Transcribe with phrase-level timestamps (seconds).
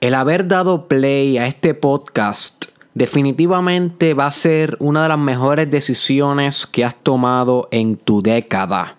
[0.00, 2.64] el haber dado play a este podcast
[2.94, 8.96] definitivamente va a ser una de las mejores decisiones que has tomado en tu década,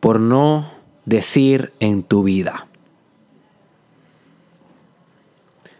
[0.00, 0.70] por no
[1.04, 2.66] decir en tu vida.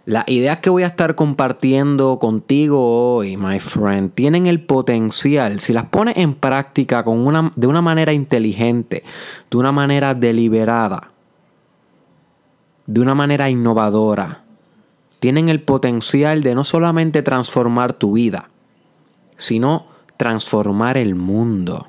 [0.05, 5.73] Las ideas que voy a estar compartiendo contigo hoy, my friend, tienen el potencial, si
[5.73, 9.03] las pones en práctica con una, de una manera inteligente,
[9.51, 11.11] de una manera deliberada,
[12.87, 14.48] de una manera innovadora,
[15.21, 18.51] tienen el potencial de no solamente transformar tu vida,
[19.37, 21.89] sino transformar el mundo.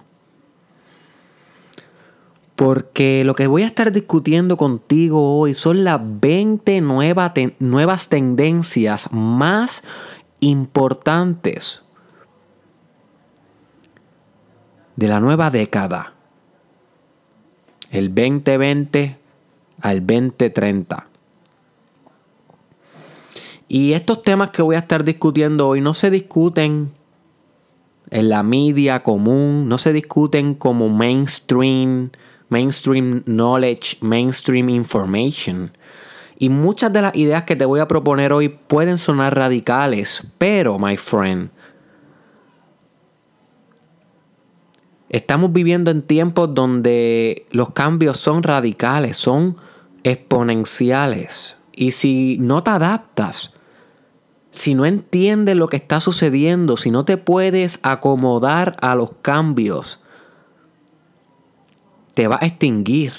[2.55, 9.83] Porque lo que voy a estar discutiendo contigo hoy son las 20 nuevas tendencias más
[10.41, 11.85] importantes
[14.95, 16.13] de la nueva década.
[17.91, 19.17] El 2020
[19.81, 21.08] al 2030.
[23.71, 26.91] Y estos temas que voy a estar discutiendo hoy no se discuten
[28.09, 32.09] en la media común, no se discuten como mainstream,
[32.49, 35.71] mainstream knowledge, mainstream information.
[36.39, 40.79] Y muchas de las ideas que te voy a proponer hoy pueden sonar radicales, pero,
[40.79, 41.51] my friend,
[45.09, 49.57] estamos viviendo en tiempos donde los cambios son radicales, son
[50.01, 51.55] exponenciales.
[51.71, 53.53] Y si no te adaptas,
[54.51, 60.03] si no entiendes lo que está sucediendo, si no te puedes acomodar a los cambios,
[62.13, 63.13] te va a extinguir.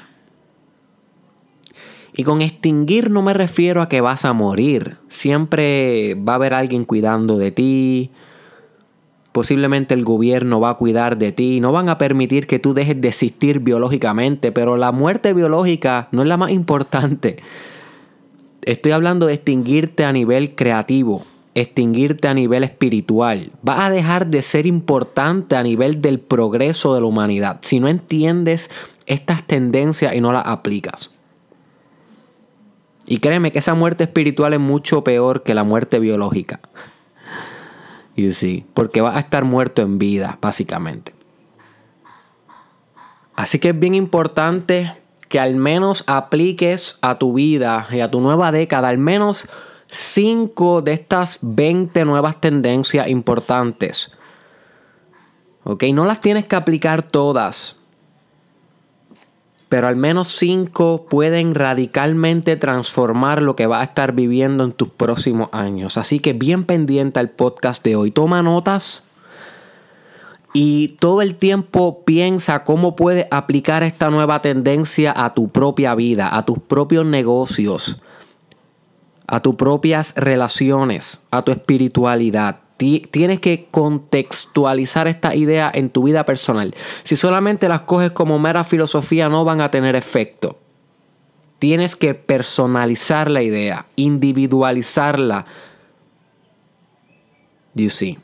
[2.13, 4.99] Y con extinguir no me refiero a que vas a morir.
[5.09, 8.11] Siempre va a haber alguien cuidando de ti.
[9.33, 11.61] Posiblemente el gobierno va a cuidar de ti.
[11.61, 14.51] No van a permitir que tú dejes de existir biológicamente.
[14.51, 17.37] Pero la muerte biológica no es la más importante.
[18.63, 23.53] Estoy hablando de extinguirte a nivel creativo, extinguirte a nivel espiritual.
[23.63, 27.89] Vas a dejar de ser importante a nivel del progreso de la humanidad si no
[27.89, 28.71] entiendes
[29.07, 31.15] estas tendencias y no las aplicas.
[33.07, 36.61] Y créeme que esa muerte espiritual es mucho peor que la muerte biológica.
[38.17, 41.15] You see, porque vas a estar muerto en vida, básicamente.
[43.35, 45.00] Así que es bien importante
[45.31, 49.47] que al menos apliques a tu vida y a tu nueva década, al menos
[49.87, 54.11] 5 de estas 20 nuevas tendencias importantes.
[55.63, 55.85] ¿Ok?
[55.95, 57.77] No las tienes que aplicar todas.
[59.69, 64.89] Pero al menos 5 pueden radicalmente transformar lo que vas a estar viviendo en tus
[64.89, 65.97] próximos años.
[65.97, 68.11] Así que bien pendiente al podcast de hoy.
[68.11, 69.05] Toma notas.
[70.53, 76.37] Y todo el tiempo piensa cómo puedes aplicar esta nueva tendencia a tu propia vida,
[76.37, 78.01] a tus propios negocios,
[79.29, 82.61] a tus propias relaciones, a tu espiritualidad.
[82.77, 86.75] Tienes que contextualizar esta idea en tu vida personal.
[87.05, 90.59] Si solamente las coges como mera filosofía no van a tener efecto.
[91.61, 95.45] Tienes que personalizar la idea, individualizarla.
[97.75, 98.19] You see.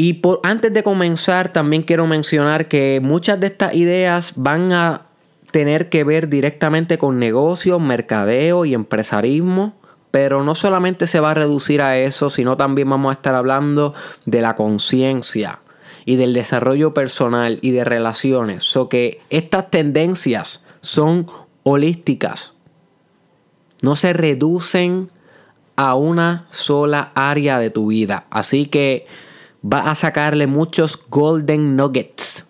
[0.00, 5.06] Y por, antes de comenzar, también quiero mencionar que muchas de estas ideas van a
[5.50, 9.74] tener que ver directamente con negocios, mercadeo y empresarismo.
[10.12, 13.92] Pero no solamente se va a reducir a eso, sino también vamos a estar hablando
[14.24, 15.62] de la conciencia
[16.04, 18.62] y del desarrollo personal y de relaciones.
[18.62, 21.26] So que estas tendencias son
[21.64, 22.56] holísticas.
[23.82, 25.10] No se reducen
[25.74, 28.26] a una sola área de tu vida.
[28.30, 29.08] Así que
[29.64, 32.46] va a sacarle muchos golden nuggets,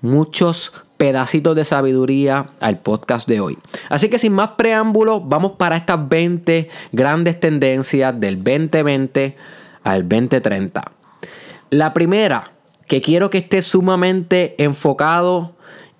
[0.00, 3.58] muchos pedacitos de sabiduría al podcast de hoy.
[3.88, 9.36] Así que sin más preámbulos, vamos para estas 20 grandes tendencias del 2020
[9.82, 10.92] al 2030.
[11.70, 12.52] La primera,
[12.86, 15.56] que quiero que esté sumamente enfocado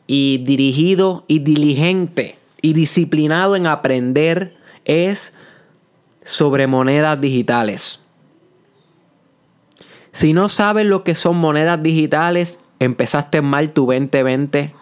[0.06, 4.54] y dirigido y diligente y disciplinado en aprender,
[4.84, 5.34] es
[6.24, 8.01] sobre monedas digitales.
[10.12, 14.74] Si no sabes lo que son monedas digitales, empezaste mal tu 2020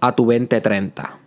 [0.00, 1.18] a tu 2030.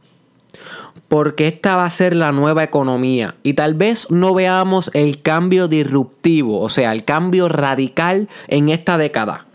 [1.07, 3.36] Porque esta va a ser la nueva economía.
[3.42, 8.98] Y tal vez no veamos el cambio disruptivo, o sea, el cambio radical en esta
[8.98, 9.45] década.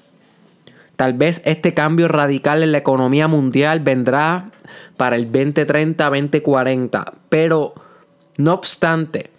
[0.96, 4.50] Tal vez este cambio radical en la economía mundial vendrá
[4.96, 7.12] para el 2030, 2040.
[7.28, 7.74] Pero,
[8.36, 9.30] no obstante,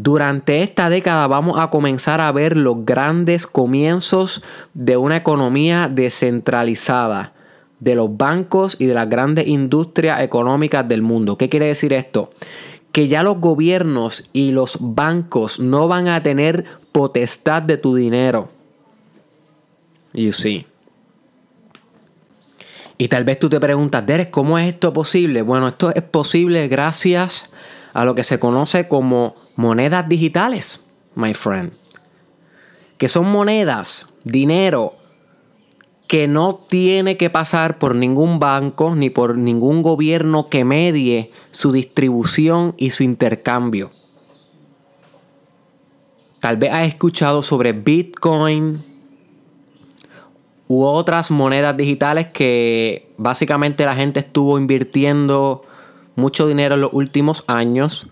[0.00, 7.32] durante esta década vamos a comenzar a ver los grandes comienzos de una economía descentralizada
[7.80, 11.36] de los bancos y de las grandes industrias económicas del mundo.
[11.36, 12.30] ¿Qué quiere decir esto?
[12.92, 18.50] Que ya los gobiernos y los bancos no van a tener potestad de tu dinero.
[20.12, 20.64] You see.
[22.98, 25.42] Y tal vez tú te preguntas, Derek, ¿cómo es esto posible?
[25.42, 31.72] Bueno, esto es posible gracias a lo que se conoce como monedas digitales, my friend.
[32.96, 34.94] Que son monedas, dinero,
[36.06, 41.72] que no tiene que pasar por ningún banco ni por ningún gobierno que medie su
[41.72, 43.90] distribución y su intercambio.
[46.40, 48.82] Tal vez has escuchado sobre Bitcoin,
[50.68, 55.62] u otras monedas digitales que básicamente la gente estuvo invirtiendo
[56.18, 58.06] mucho dinero en los últimos años.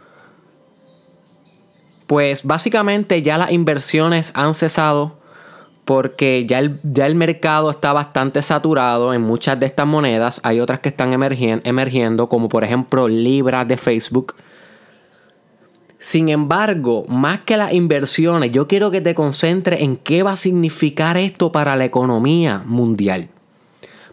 [2.06, 5.19] Pues básicamente ya las inversiones han cesado
[5.85, 10.41] porque ya el, ya el mercado está bastante saturado en muchas de estas monedas.
[10.43, 14.35] Hay otras que están emergiendo, como por ejemplo Libra de Facebook
[15.99, 20.37] sin embargo, más que las inversiones, yo quiero que te concentres en qué va a
[20.37, 23.29] significar esto para la economía mundial.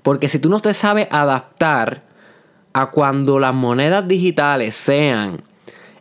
[0.02, 2.02] Porque si tú no te sabes adaptar
[2.74, 5.44] a cuando las monedas digitales sean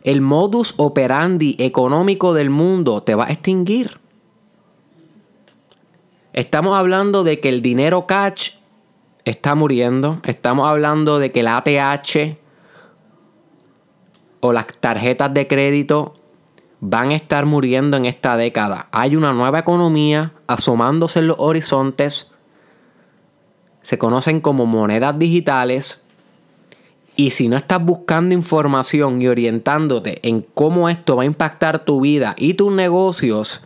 [0.03, 3.99] el modus operandi económico del mundo, te va a extinguir.
[6.33, 8.55] Estamos hablando de que el dinero cash
[9.23, 10.19] está muriendo.
[10.25, 12.37] Estamos hablando de que el ATH
[14.41, 16.15] o las tarjetas de crédito
[16.81, 18.89] van a estar muriendo en esta década.
[18.91, 22.31] Hay una nueva economía asomándose en los horizontes.
[23.81, 26.02] Se conocen como monedas digitales.
[27.15, 32.01] Y si no estás buscando información y orientándote en cómo esto va a impactar tu
[32.01, 33.63] vida y tus negocios,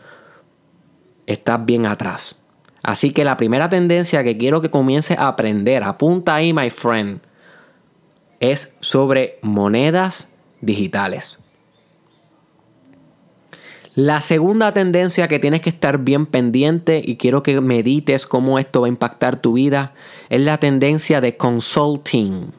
[1.25, 2.41] estás bien atrás.
[2.83, 7.21] Así que la primera tendencia que quiero que comiences a aprender, apunta ahí, my friend,
[8.39, 10.29] es sobre monedas
[10.61, 11.39] digitales.
[13.95, 18.81] La segunda tendencia que tienes que estar bien pendiente y quiero que medites cómo esto
[18.81, 19.95] va a impactar tu vida
[20.29, 22.51] es la tendencia de consulting.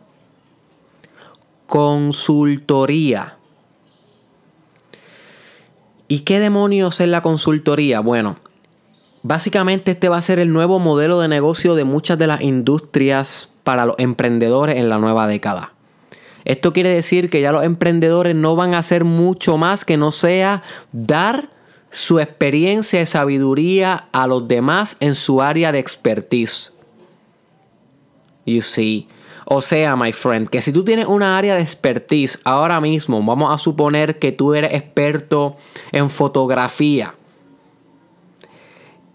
[1.69, 3.37] Consultoría.
[6.09, 8.01] ¿Y qué demonios es la consultoría?
[8.01, 8.39] Bueno,
[9.23, 13.53] básicamente este va a ser el nuevo modelo de negocio de muchas de las industrias
[13.65, 15.75] para los emprendedores en la nueva década.
[16.47, 20.11] Esto quiere decir que ya los emprendedores no van a hacer mucho más que no
[20.11, 20.63] sea
[20.93, 21.51] dar
[21.91, 26.73] su experiencia y sabiduría a los demás en su área de expertise.
[28.47, 29.07] You see.
[29.51, 33.51] O sea, my friend, que si tú tienes una área de expertise ahora mismo, vamos
[33.51, 35.57] a suponer que tú eres experto
[35.91, 37.15] en fotografía.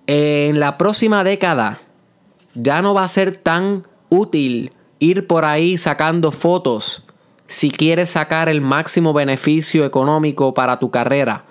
[0.08, 1.82] En la próxima década
[2.56, 7.06] ya no va a ser tan útil ir por ahí sacando fotos
[7.46, 11.46] si quieres sacar el máximo beneficio económico para tu carrera,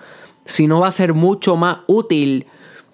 [0.45, 2.47] si no va a ser mucho más útil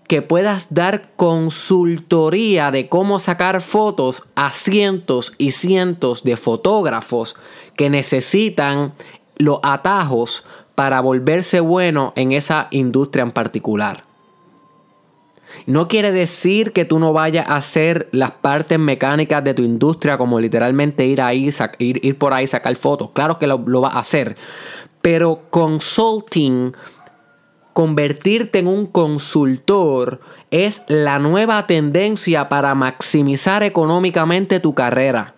[0.10, 7.36] que puedas dar consultoría de cómo sacar fotos a cientos y cientos de fotógrafos
[7.78, 8.96] que necesitan
[9.38, 14.04] los atajos para volverse bueno en esa industria en particular.
[15.68, 20.18] No quiere decir que tú no vayas a hacer las partes mecánicas de tu industria,
[20.18, 23.12] como literalmente ir ahí, ir, ir por ahí, sacar fotos.
[23.14, 24.36] Claro que lo, lo vas a hacer.
[25.04, 26.74] Pero consulting,
[27.74, 30.20] convertirte en un consultor,
[30.52, 35.36] es la nueva tendencia para maximizar económicamente tu carrera.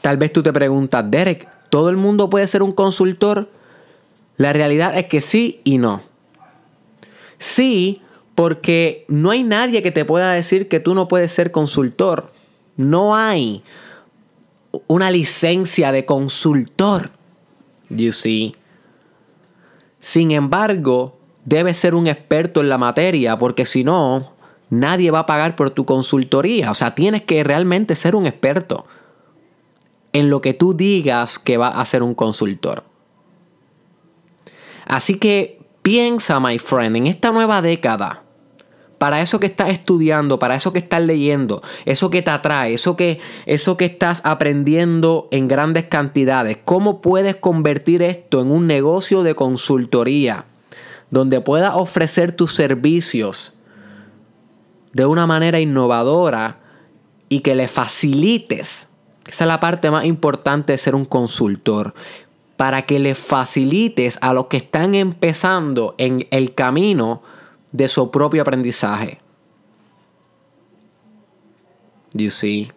[0.00, 3.50] Tal vez tú te preguntas, Derek, ¿todo el mundo puede ser un consultor?
[4.36, 6.02] La realidad es que sí y no.
[7.38, 8.02] Sí,
[8.34, 12.32] porque no hay nadie que te pueda decir que tú no puedes ser consultor.
[12.76, 13.62] No hay
[14.86, 17.10] una licencia de consultor.
[17.88, 18.54] You see.
[20.06, 24.32] Sin embargo, debes ser un experto en la materia porque si no,
[24.70, 26.70] nadie va a pagar por tu consultoría.
[26.70, 28.86] O sea, tienes que realmente ser un experto
[30.12, 32.84] en lo que tú digas que va a ser un consultor.
[34.86, 38.24] Así que Piensa, my friend, en esta nueva década.
[38.98, 42.96] Para eso que estás estudiando, para eso que estás leyendo, eso que te atrae, eso
[42.96, 49.22] que, eso que estás aprendiendo en grandes cantidades, ¿cómo puedes convertir esto en un negocio
[49.22, 50.46] de consultoría
[51.10, 53.58] donde puedas ofrecer tus servicios
[54.92, 56.60] de una manera innovadora
[57.28, 58.88] y que le facilites?
[59.26, 61.92] Esa es la parte más importante de ser un consultor
[62.56, 67.22] para que le facilites a los que están empezando en el camino
[67.72, 69.18] de su propio aprendizaje.
[72.12, 72.72] You see.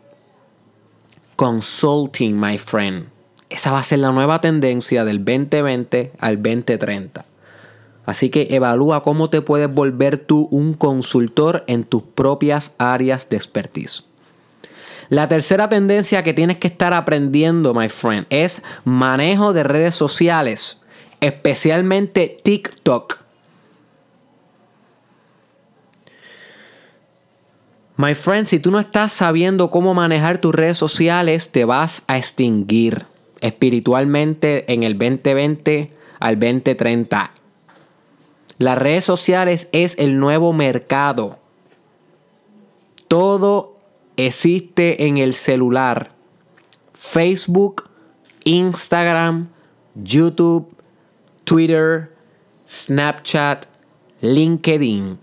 [1.36, 3.08] Consulting, my friend.
[3.50, 7.26] Esa va a ser la nueva tendencia del 2020 al 2030.
[8.06, 13.38] Así que evalúa cómo te puedes volver tú un consultor en tus propias áreas de
[13.38, 14.04] expertise.
[15.10, 20.82] La tercera tendencia que tienes que estar aprendiendo, my friend, es manejo de redes sociales,
[21.20, 23.20] especialmente TikTok.
[28.02, 32.18] My friend, si tú no estás sabiendo cómo manejar tus redes sociales, te vas a
[32.18, 33.06] extinguir
[33.42, 35.92] espiritualmente en el 2020
[36.22, 37.34] al 2030.
[38.58, 41.40] Las redes sociales es el nuevo mercado.
[43.10, 43.76] Todo
[44.16, 46.12] existe en el celular.
[46.94, 47.90] Facebook,
[48.46, 49.50] Instagram,
[49.96, 50.74] YouTube,
[51.44, 52.16] Twitter,
[52.66, 53.66] Snapchat,
[54.22, 55.20] LinkedIn.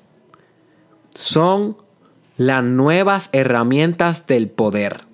[1.14, 1.85] Son
[2.36, 5.04] las nuevas herramientas del poder.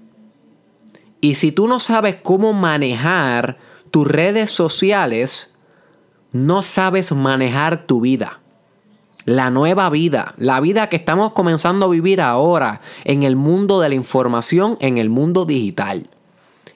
[1.21, 3.59] Y si tú no sabes cómo manejar
[3.91, 5.55] tus redes sociales,
[6.33, 8.41] no sabes manejar tu vida.
[9.25, 13.91] La nueva vida, la vida que estamos comenzando a vivir ahora en el mundo de
[13.91, 16.11] la información, en el mundo digital.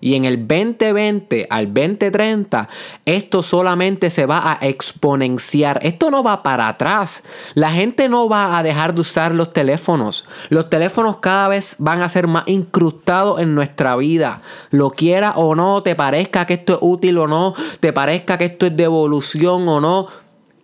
[0.01, 2.69] Y en el 2020 al 2030,
[3.05, 5.81] esto solamente se va a exponenciar.
[5.83, 7.25] Esto no va para atrás.
[7.55, 10.27] La gente no va a dejar de usar los teléfonos.
[10.49, 14.43] Los teléfonos cada vez van a ser más incrustados en nuestra vida.
[14.71, 18.47] Lo quiera o no, te parezca que esto es útil o no, te parezca que
[18.47, 20.07] esto es de evolución o no.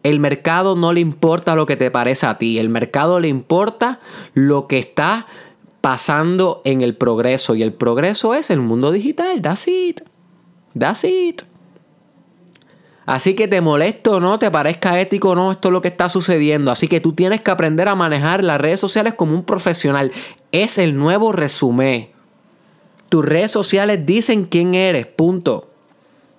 [0.03, 2.59] El mercado no le importa lo que te parece a ti.
[2.59, 4.01] El mercado le importa
[4.35, 5.27] lo que está
[5.83, 7.55] pasando en el progreso.
[7.55, 9.43] Y el progreso es el mundo digital.
[9.43, 10.01] That's it.
[10.79, 11.43] That's it.
[13.05, 15.89] Así que te molesto o no, te parezca ético o no, esto es lo que
[15.89, 16.71] está sucediendo.
[16.71, 20.13] Así que tú tienes que aprender a manejar las redes sociales como un profesional.
[20.53, 22.11] Es el nuevo resumen.
[23.09, 25.69] Tus redes sociales dicen quién eres, punto.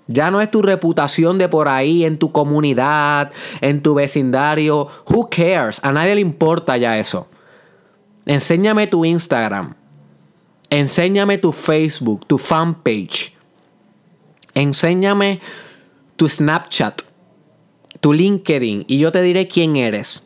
[0.07, 3.31] Ya no es tu reputación de por ahí, en tu comunidad,
[3.61, 4.87] en tu vecindario.
[5.09, 5.79] Who cares?
[5.83, 7.27] A nadie le importa ya eso.
[8.25, 9.75] Enséñame tu Instagram.
[10.69, 13.33] Enséñame tu Facebook, tu fanpage.
[14.55, 15.39] Enséñame
[16.15, 17.01] tu Snapchat,
[17.99, 20.23] tu LinkedIn y yo te diré quién eres.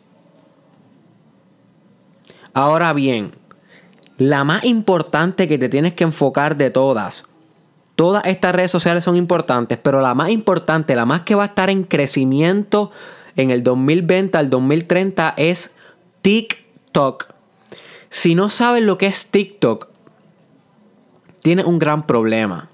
[2.54, 3.32] Ahora bien,
[4.18, 7.30] la más importante que te tienes que enfocar de todas,
[7.96, 11.48] todas estas redes sociales son importantes, pero la más importante, la más que va a
[11.48, 12.92] estar en crecimiento
[13.36, 15.74] en el 2020 al 2030 es
[16.22, 17.37] TikTok.
[18.10, 19.90] Si no sabes lo que es TikTok,
[21.42, 22.70] tienes un gran problema.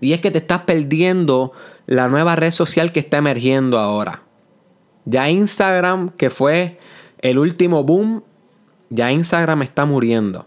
[0.00, 1.52] Y es que te estás perdiendo
[1.86, 4.22] la nueva red social que está emergiendo ahora.
[5.04, 6.78] Ya Instagram, que fue
[7.20, 8.22] el último boom,
[8.90, 10.46] ya Instagram está muriendo.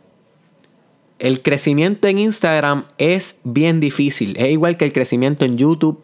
[1.18, 4.38] El crecimiento en Instagram es bien difícil.
[4.38, 6.01] Es igual que el crecimiento en YouTube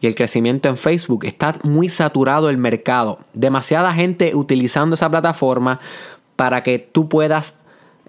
[0.00, 1.24] y el crecimiento en Facebook.
[1.24, 3.20] Está muy saturado el mercado.
[3.32, 5.80] Demasiada gente utilizando esa plataforma
[6.36, 7.58] para que tú puedas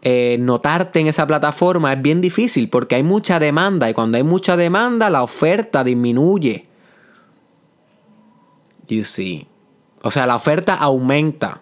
[0.01, 4.23] eh, notarte en esa plataforma es bien difícil porque hay mucha demanda y cuando hay
[4.23, 6.67] mucha demanda la oferta disminuye.
[8.87, 9.47] You see.
[10.03, 11.61] O sea, la oferta aumenta.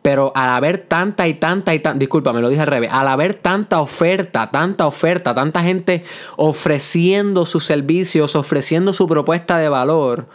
[0.00, 3.08] Pero al haber tanta y tanta y tanta, disculpa, me lo dije al revés, al
[3.08, 6.04] haber tanta oferta, tanta oferta, tanta gente
[6.36, 10.28] ofreciendo sus servicios, ofreciendo su propuesta de valor,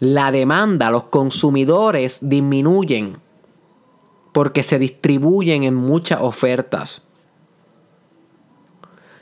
[0.00, 3.18] la demanda, los consumidores disminuyen
[4.32, 7.04] porque se distribuyen en muchas ofertas.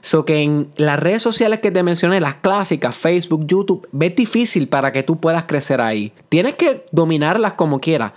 [0.07, 4.69] So que en las redes sociales que te mencioné, las clásicas, Facebook, YouTube, es difícil
[4.69, 6.13] para que tú puedas crecer ahí.
[6.29, 8.13] Tienes que dominarlas como quieras.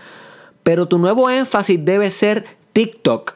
[0.62, 3.34] Pero tu nuevo énfasis debe ser TikTok.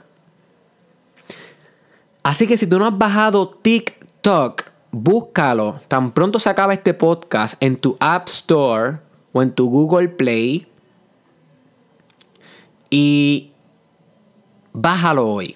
[2.22, 5.82] Así que si tú no has bajado TikTok, búscalo.
[5.88, 9.00] Tan pronto se acaba este podcast en tu App Store
[9.34, 10.68] o en tu Google Play.
[12.96, 13.54] Y
[14.72, 15.56] Bájalo hoy.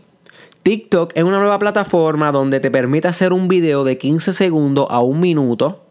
[0.64, 5.02] TikTok es una nueva plataforma donde te permite hacer un video de 15 segundos a
[5.02, 5.84] un minuto.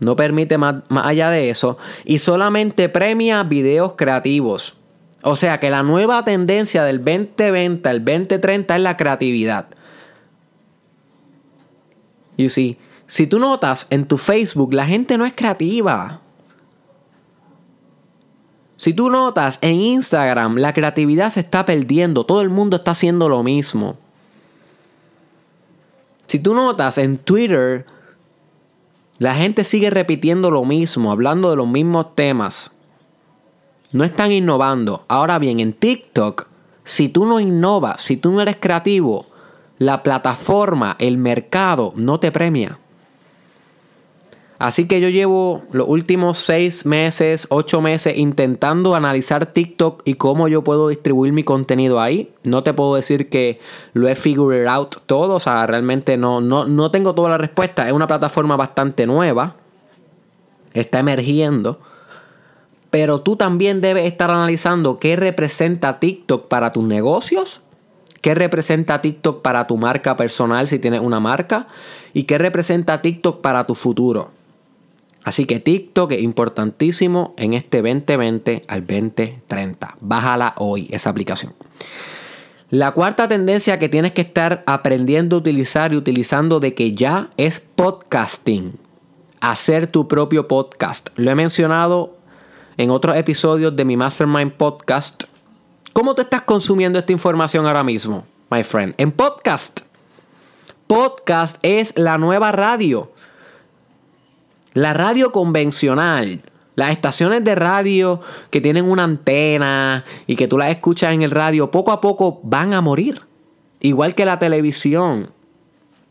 [0.00, 1.78] No permite más, más, allá de eso.
[2.04, 4.76] Y solamente premia videos creativos.
[5.22, 9.66] O sea que la nueva tendencia del 2020 al 2030 es la creatividad.
[12.36, 12.76] You see,
[13.06, 16.22] si tú notas en tu Facebook, la gente no es creativa.
[18.80, 23.28] Si tú notas en Instagram, la creatividad se está perdiendo, todo el mundo está haciendo
[23.28, 23.98] lo mismo.
[26.26, 27.84] Si tú notas en Twitter,
[29.18, 32.72] la gente sigue repitiendo lo mismo, hablando de los mismos temas.
[33.92, 35.04] No están innovando.
[35.08, 36.46] Ahora bien, en TikTok,
[36.82, 39.26] Si tú no innovas, si tú no eres creativo,
[39.76, 42.78] la plataforma, el mercado no te premia.
[44.60, 50.48] Así que yo llevo los últimos seis meses, ocho meses intentando analizar TikTok y cómo
[50.48, 52.30] yo puedo distribuir mi contenido ahí.
[52.44, 53.58] No te puedo decir que
[53.94, 57.86] lo he figured out todo, o sea, realmente no, no, no tengo toda la respuesta.
[57.86, 59.56] Es una plataforma bastante nueva,
[60.74, 61.80] está emergiendo.
[62.90, 67.62] Pero tú también debes estar analizando qué representa TikTok para tus negocios,
[68.20, 71.66] qué representa TikTok para tu marca personal si tienes una marca
[72.12, 74.38] y qué representa TikTok para tu futuro.
[75.30, 79.96] Así que TikTok es importantísimo en este 2020 al 2030.
[80.00, 81.54] Bájala hoy esa aplicación.
[82.70, 87.30] La cuarta tendencia que tienes que estar aprendiendo a utilizar y utilizando de que ya
[87.36, 88.76] es podcasting.
[89.40, 91.10] Hacer tu propio podcast.
[91.14, 92.18] Lo he mencionado
[92.76, 95.26] en otros episodios de mi Mastermind Podcast.
[95.92, 98.94] ¿Cómo te estás consumiendo esta información ahora mismo, my friend?
[98.98, 99.82] En podcast.
[100.88, 103.12] Podcast es la nueva radio.
[104.72, 106.42] La radio convencional,
[106.76, 111.30] las estaciones de radio que tienen una antena y que tú las escuchas en el
[111.30, 113.22] radio, poco a poco van a morir.
[113.80, 115.30] Igual que la televisión.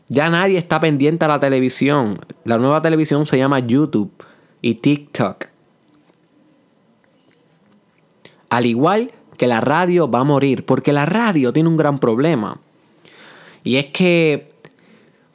[0.08, 2.18] Ya nadie está pendiente a la televisión.
[2.44, 4.12] La nueva televisión se llama YouTube
[4.60, 5.46] y TikTok.
[8.50, 12.60] Al igual que la radio va a morir, porque la radio tiene un gran problema.
[13.62, 14.48] Y es que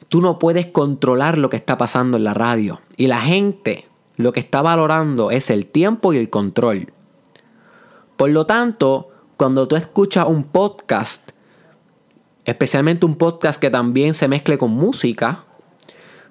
[0.08, 2.80] tú no puedes controlar lo que está pasando en la radio.
[2.96, 3.86] Y la gente
[4.16, 6.92] lo que está valorando es el tiempo y el control.
[8.16, 11.30] Por lo tanto, cuando tú escuchas un podcast,
[12.44, 15.44] especialmente un podcast que también se mezcle con música,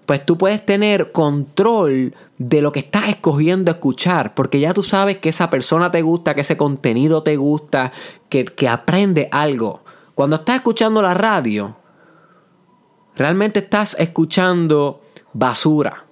[0.07, 5.17] pues tú puedes tener control de lo que estás escogiendo escuchar, porque ya tú sabes
[5.17, 7.91] que esa persona te gusta, que ese contenido te gusta,
[8.29, 9.81] que, que aprende algo.
[10.15, 11.75] Cuando estás escuchando la radio,
[13.15, 15.01] realmente estás escuchando
[15.33, 16.04] basura.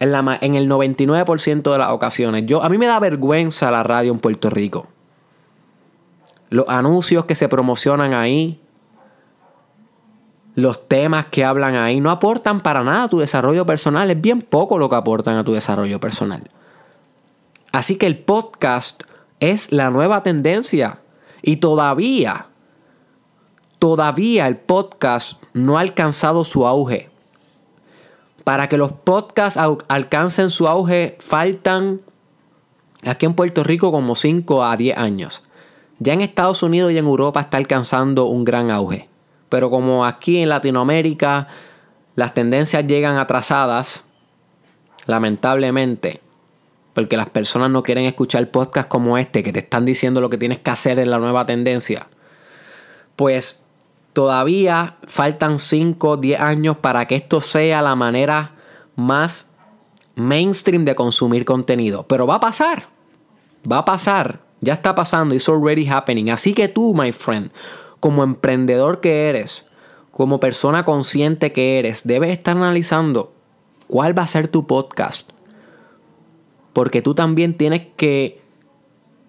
[0.00, 2.46] En, el 99% de las ocasiones.
[2.46, 4.86] Yo, a mí me da vergüenza la radio en Puerto Rico.
[6.50, 8.60] Los anuncios que se promocionan ahí,
[10.54, 14.10] los temas que hablan ahí, no aportan para nada a tu desarrollo personal.
[14.10, 16.48] Es bien poco lo que aportan a tu desarrollo personal.
[17.72, 19.02] Así que el podcast
[19.40, 21.00] es la nueva tendencia.
[21.42, 22.48] Y todavía
[23.78, 27.10] todavía el podcast no ha alcanzado su auge.
[28.44, 32.00] Para que los podcasts alcancen su auge faltan
[33.04, 35.42] aquí en Puerto Rico como 5 a 10 años.
[35.98, 39.08] Ya en Estados Unidos y en Europa está alcanzando un gran auge.
[39.48, 41.48] Pero como aquí en Latinoamérica
[42.14, 44.04] las tendencias llegan atrasadas,
[45.06, 46.20] lamentablemente,
[46.92, 50.36] porque las personas no quieren escuchar podcasts como este que te están diciendo lo que
[50.36, 52.08] tienes que hacer en la nueva tendencia,
[53.14, 53.62] pues
[54.12, 58.52] todavía faltan 5 o 10 años para que esto sea la manera
[58.96, 59.50] más
[60.16, 62.06] mainstream de consumir contenido.
[62.06, 62.88] Pero va a pasar.
[63.70, 64.40] Va a pasar.
[64.60, 65.34] Ya está pasando.
[65.34, 66.30] It's already happening.
[66.30, 67.50] Así que tú, my friend,
[68.00, 69.66] como emprendedor que eres,
[70.10, 73.32] como persona consciente que eres, debes estar analizando
[73.86, 75.30] cuál va a ser tu podcast.
[76.72, 78.40] Porque tú también tienes que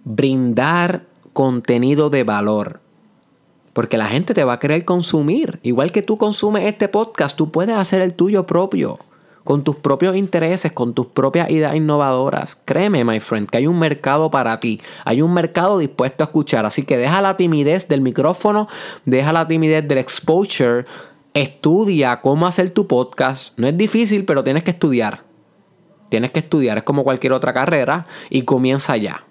[0.04, 2.82] brindar contenido de valor.
[3.74, 5.60] Porque la gente te va a querer consumir.
[5.64, 9.00] Igual que tú consumes este podcast, tú puedes hacer el tuyo propio.
[9.44, 12.62] Con tus propios intereses, con tus propias ideas innovadoras.
[12.66, 14.82] Créeme, my friend, que hay un mercado para ti.
[15.06, 16.66] Hay un mercado dispuesto a escuchar.
[16.66, 18.68] Así que deja la timidez del micrófono,
[19.06, 20.86] deja la timidez del exposure.
[21.34, 23.58] Estudia cómo hacer tu podcast.
[23.58, 25.24] No es difícil, pero tienes que estudiar.
[26.10, 29.24] Tienes que estudiar, es como cualquier otra carrera y comienza ya.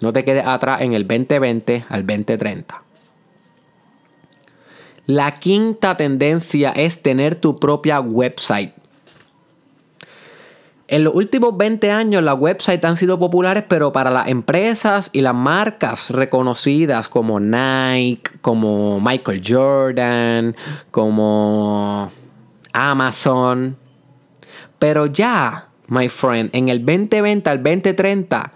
[0.00, 2.82] No te quedes atrás en el 2020 al 2030.
[5.06, 8.72] La quinta tendencia es tener tu propia website.
[10.88, 15.20] En los últimos 20 años las websites han sido populares, pero para las empresas y
[15.20, 20.56] las marcas reconocidas como Nike, como Michael Jordan,
[20.90, 22.10] como
[22.72, 23.76] Amazon.
[24.78, 28.52] Pero ya, my friend, en el 2020 al 2030,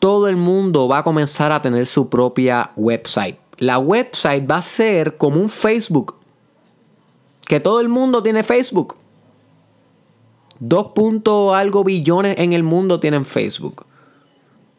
[0.00, 4.62] todo el mundo va a comenzar a tener su propia website la website va a
[4.62, 6.16] ser como un Facebook.
[7.46, 8.96] Que todo el mundo tiene Facebook.
[10.58, 13.84] Dos punto algo billones en el mundo tienen Facebook.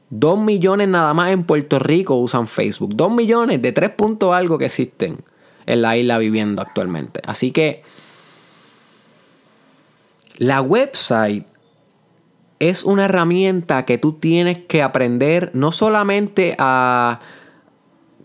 [0.10, 2.96] Dos millones nada más en Puerto Rico usan Facebook.
[2.96, 5.20] Dos millones de tres punto algo que existen
[5.68, 7.22] en la isla viviendo actualmente.
[7.26, 7.84] Así que
[10.38, 11.46] la website
[12.58, 17.20] es una herramienta que tú tienes que aprender no solamente a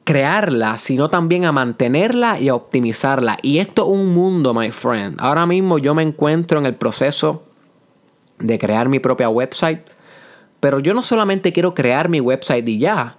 [0.06, 3.38] crearla, sino también a mantenerla y a optimizarla.
[3.42, 5.16] Y esto es un mundo, my friend.
[5.18, 7.42] Ahora mismo yo me encuentro en el proceso
[8.38, 9.80] de crear mi propia website.
[10.60, 13.18] Pero yo no solamente quiero crear mi website y ya.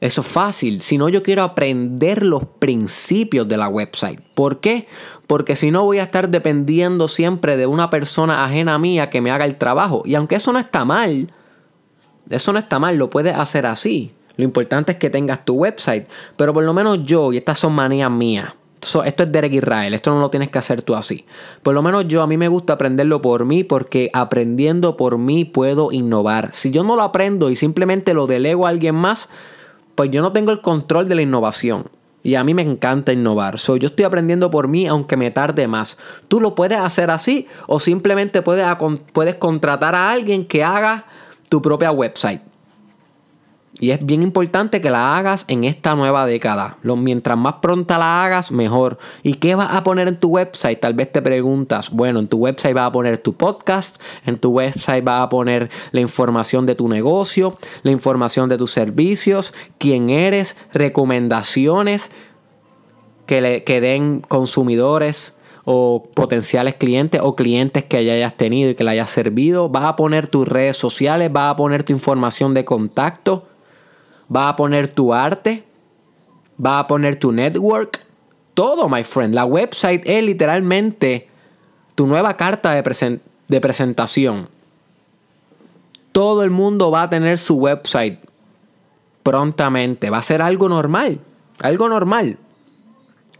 [0.00, 4.20] Eso es fácil, sino yo quiero aprender los principios de la website.
[4.34, 4.86] ¿Por qué?
[5.26, 9.30] Porque si no voy a estar dependiendo siempre de una persona ajena mía que me
[9.30, 10.02] haga el trabajo.
[10.04, 11.32] Y aunque eso no está mal,
[12.28, 14.12] eso no está mal, lo puedes hacer así.
[14.40, 16.08] Lo importante es que tengas tu website.
[16.36, 20.10] Pero por lo menos yo, y estas son manías mías, esto es Derek Israel, esto
[20.10, 21.26] no lo tienes que hacer tú así.
[21.62, 25.44] Por lo menos yo, a mí me gusta aprenderlo por mí porque aprendiendo por mí
[25.44, 26.48] puedo innovar.
[26.54, 29.28] Si yo no lo aprendo y simplemente lo delego a alguien más,
[29.94, 31.84] pues yo no tengo el control de la innovación.
[32.22, 33.58] Y a mí me encanta innovar.
[33.58, 35.98] So, yo estoy aprendiendo por mí aunque me tarde más.
[36.28, 38.66] Tú lo puedes hacer así o simplemente puedes,
[39.12, 41.04] puedes contratar a alguien que haga
[41.50, 42.49] tu propia website.
[43.80, 46.76] Y es bien importante que la hagas en esta nueva década.
[46.82, 48.98] mientras más pronta la hagas, mejor.
[49.22, 50.78] ¿Y qué vas a poner en tu website?
[50.78, 54.50] Tal vez te preguntas, bueno, en tu website vas a poner tu podcast, en tu
[54.50, 60.10] website vas a poner la información de tu negocio, la información de tus servicios, quién
[60.10, 62.10] eres, recomendaciones
[63.24, 68.74] que, le, que den consumidores o potenciales clientes o clientes que ya hayas tenido y
[68.74, 69.70] que le hayas servido.
[69.70, 73.46] Vas a poner tus redes sociales, vas a poner tu información de contacto
[74.34, 75.64] va a poner tu arte,
[76.64, 78.04] va a poner tu network,
[78.54, 79.34] todo, my friend.
[79.34, 81.28] La website es literalmente
[81.94, 84.48] tu nueva carta de, de presentación.
[86.12, 88.18] Todo el mundo va a tener su website
[89.22, 90.10] prontamente.
[90.10, 91.20] Va a ser algo normal.
[91.62, 92.36] Algo normal.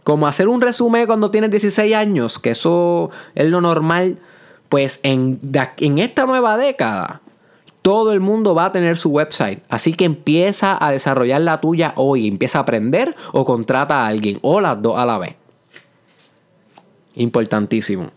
[0.03, 4.17] Como hacer un resumen cuando tienes 16 años, que eso es lo normal.
[4.69, 5.39] Pues en,
[5.77, 7.21] en esta nueva década,
[7.81, 9.63] todo el mundo va a tener su website.
[9.69, 12.27] Así que empieza a desarrollar la tuya hoy.
[12.27, 14.39] Empieza a aprender o contrata a alguien.
[14.41, 15.35] O las dos a la vez.
[17.15, 18.11] Importantísimo.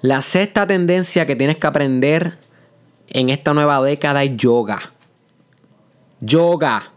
[0.00, 2.38] La sexta tendencia que tienes que aprender
[3.08, 4.92] en esta nueva década es yoga.
[6.20, 6.92] Yoga.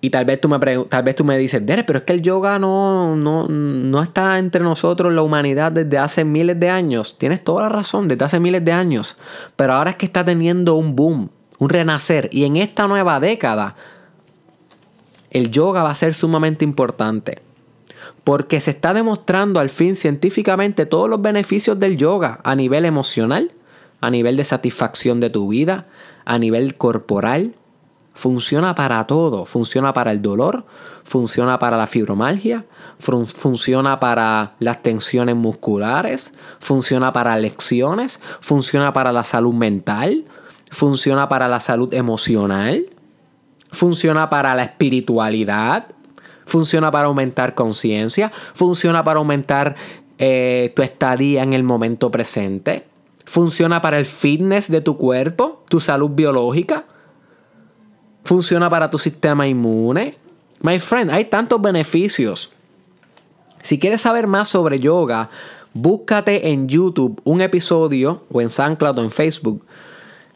[0.00, 2.22] Y tal vez tú me, tal vez tú me dices, Dere, pero es que el
[2.22, 7.18] yoga no, no, no está entre nosotros, la humanidad, desde hace miles de años.
[7.18, 9.16] Tienes toda la razón, desde hace miles de años.
[9.56, 12.28] Pero ahora es que está teniendo un boom, un renacer.
[12.32, 13.74] Y en esta nueva década,
[15.30, 17.40] el yoga va a ser sumamente importante.
[18.22, 23.50] Porque se está demostrando al fin científicamente todos los beneficios del yoga a nivel emocional,
[24.00, 25.86] a nivel de satisfacción de tu vida,
[26.24, 27.54] a nivel corporal,
[28.18, 29.44] Funciona para todo.
[29.44, 30.66] Funciona para el dolor,
[31.04, 32.64] funciona para la fibromalgia,
[32.98, 40.24] funciona para las tensiones musculares, funciona para lecciones, funciona para la salud mental,
[40.68, 42.86] funciona para la salud emocional,
[43.70, 45.86] funciona para la espiritualidad,
[46.44, 49.76] funciona para aumentar conciencia, funciona para aumentar
[50.18, 52.84] eh, tu estadía en el momento presente,
[53.26, 56.84] funciona para el fitness de tu cuerpo, tu salud biológica
[58.28, 60.14] funciona para tu sistema inmune.
[60.60, 62.50] My friend, hay tantos beneficios.
[63.62, 65.30] Si quieres saber más sobre yoga,
[65.72, 69.64] búscate en YouTube un episodio o en SoundCloud o en Facebook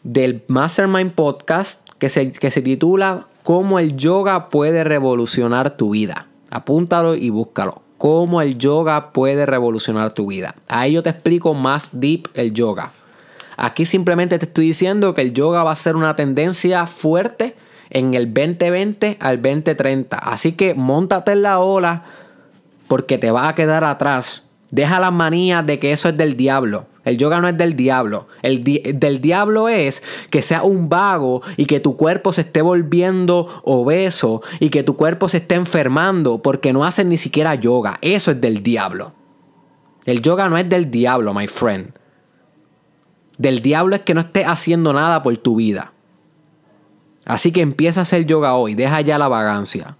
[0.01, 6.25] del Mastermind Podcast que se, que se titula Cómo el yoga puede revolucionar tu vida.
[6.49, 7.83] Apúntalo y búscalo.
[7.99, 10.55] Cómo el yoga puede revolucionar tu vida.
[10.67, 12.91] Ahí yo te explico más deep el yoga.
[13.55, 17.55] Aquí simplemente te estoy diciendo que el yoga va a ser una tendencia fuerte
[17.93, 20.17] en el 2020 al 2030.
[20.17, 22.03] Así que montate en la ola
[22.87, 24.43] porque te va a quedar atrás.
[24.71, 26.87] Deja las manías de que eso es del diablo.
[27.05, 28.27] El yoga no es del diablo.
[28.41, 33.47] El del diablo es que sea un vago y que tu cuerpo se esté volviendo
[33.63, 37.97] obeso y que tu cuerpo se esté enfermando porque no haces ni siquiera yoga.
[38.01, 39.13] Eso es del diablo.
[40.05, 41.93] El yoga no es del diablo, my friend.
[43.37, 45.92] Del diablo es que no estés haciendo nada por tu vida.
[47.25, 49.95] Así que empieza a hacer yoga hoy, deja ya la vagancia.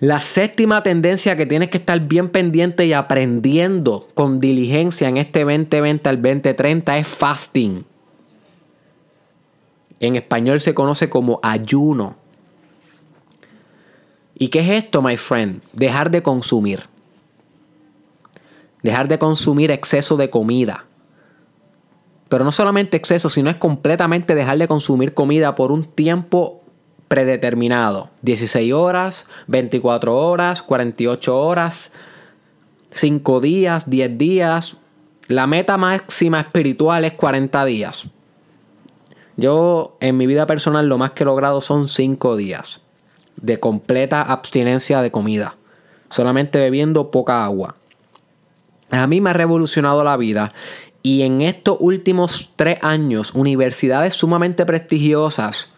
[0.00, 5.44] La séptima tendencia que tienes que estar bien pendiente y aprendiendo con diligencia en este
[5.44, 7.84] 2020 al 2030 es fasting.
[10.00, 12.16] En español se conoce como ayuno.
[14.36, 15.62] ¿Y qué es esto, my friend?
[15.72, 16.88] Dejar de consumir.
[18.82, 20.84] Dejar de consumir exceso de comida.
[22.34, 26.62] Pero no solamente exceso, sino es completamente dejar de consumir comida por un tiempo
[27.06, 28.08] predeterminado.
[28.22, 31.92] 16 horas, 24 horas, 48 horas,
[32.90, 34.76] 5 días, 10 días.
[35.28, 38.08] La meta máxima espiritual es 40 días.
[39.36, 42.80] Yo en mi vida personal lo más que he logrado son 5 días
[43.36, 45.54] de completa abstinencia de comida,
[46.10, 47.76] solamente bebiendo poca agua.
[48.90, 50.52] A mí me ha revolucionado la vida
[51.06, 55.68] y en estos últimos tres años universidades sumamente prestigiosas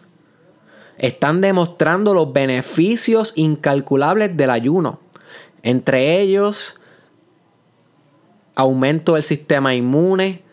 [0.97, 5.01] están demostrando los beneficios incalculables del ayuno.
[5.63, 6.79] Entre ellos,
[8.55, 10.43] aumento del sistema inmune,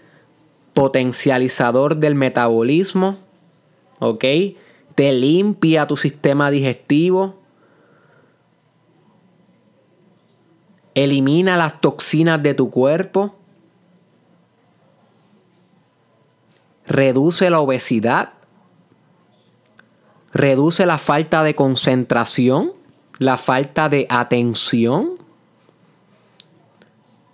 [0.75, 3.19] potencializador del metabolismo,
[4.01, 4.25] ¿ok?
[4.97, 7.39] Te limpia tu sistema digestivo,
[10.97, 13.37] elimina las toxinas de tu cuerpo,
[16.87, 18.31] reduce la obesidad,
[20.33, 22.73] reduce la falta de concentración,
[23.19, 25.13] la falta de atención.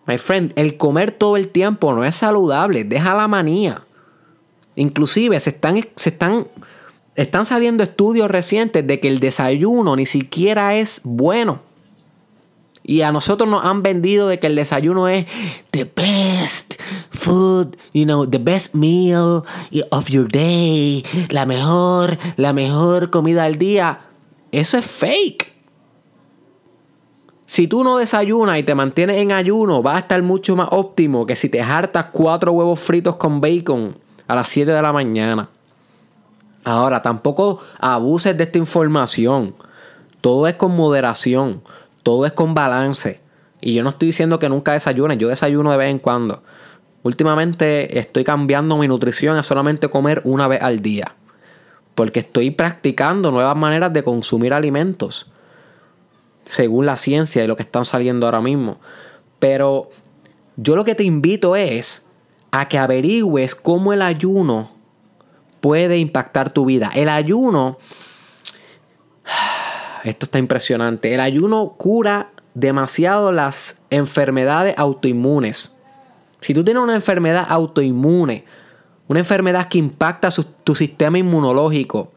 [0.06, 3.84] My friend, el comer todo el tiempo no es saludable, deja la manía.
[4.76, 6.48] Inclusive se están, se están,
[7.14, 11.69] están saliendo estudios recientes de que el desayuno ni siquiera es bueno.
[12.90, 15.24] Y a nosotros nos han vendido de que el desayuno es
[15.70, 16.74] the best
[17.10, 19.44] food, you know, the best meal
[19.92, 24.00] of your day, la mejor, la mejor comida del día.
[24.50, 25.52] Eso es fake.
[27.46, 31.26] Si tú no desayunas y te mantienes en ayuno, va a estar mucho más óptimo
[31.26, 35.48] que si te hartas cuatro huevos fritos con bacon a las 7 de la mañana.
[36.64, 39.54] Ahora, tampoco abuses de esta información.
[40.20, 41.62] Todo es con moderación.
[42.02, 43.20] Todo es con balance.
[43.60, 46.42] Y yo no estoy diciendo que nunca desayunes, yo desayuno de vez en cuando.
[47.02, 51.14] Últimamente estoy cambiando mi nutrición a solamente comer una vez al día.
[51.94, 55.30] Porque estoy practicando nuevas maneras de consumir alimentos.
[56.44, 58.80] Según la ciencia y lo que están saliendo ahora mismo.
[59.38, 59.90] Pero
[60.56, 62.04] yo lo que te invito es
[62.50, 64.70] a que averigües cómo el ayuno
[65.60, 66.90] puede impactar tu vida.
[66.94, 67.78] El ayuno
[70.04, 71.14] esto está impresionante.
[71.14, 75.76] El ayuno cura demasiado las enfermedades autoinmunes.
[76.40, 78.44] Si tú tienes una enfermedad autoinmune,
[79.08, 80.30] una enfermedad que impacta
[80.64, 82.12] tu sistema inmunológico,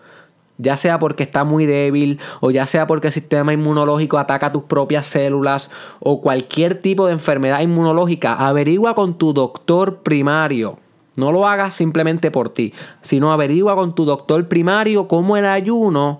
[0.57, 4.63] ya sea porque está muy débil o ya sea porque el sistema inmunológico ataca tus
[4.63, 10.77] propias células o cualquier tipo de enfermedad inmunológica, averigua con tu doctor primario.
[11.15, 16.19] No lo hagas simplemente por ti, sino averigua con tu doctor primario cómo el ayuno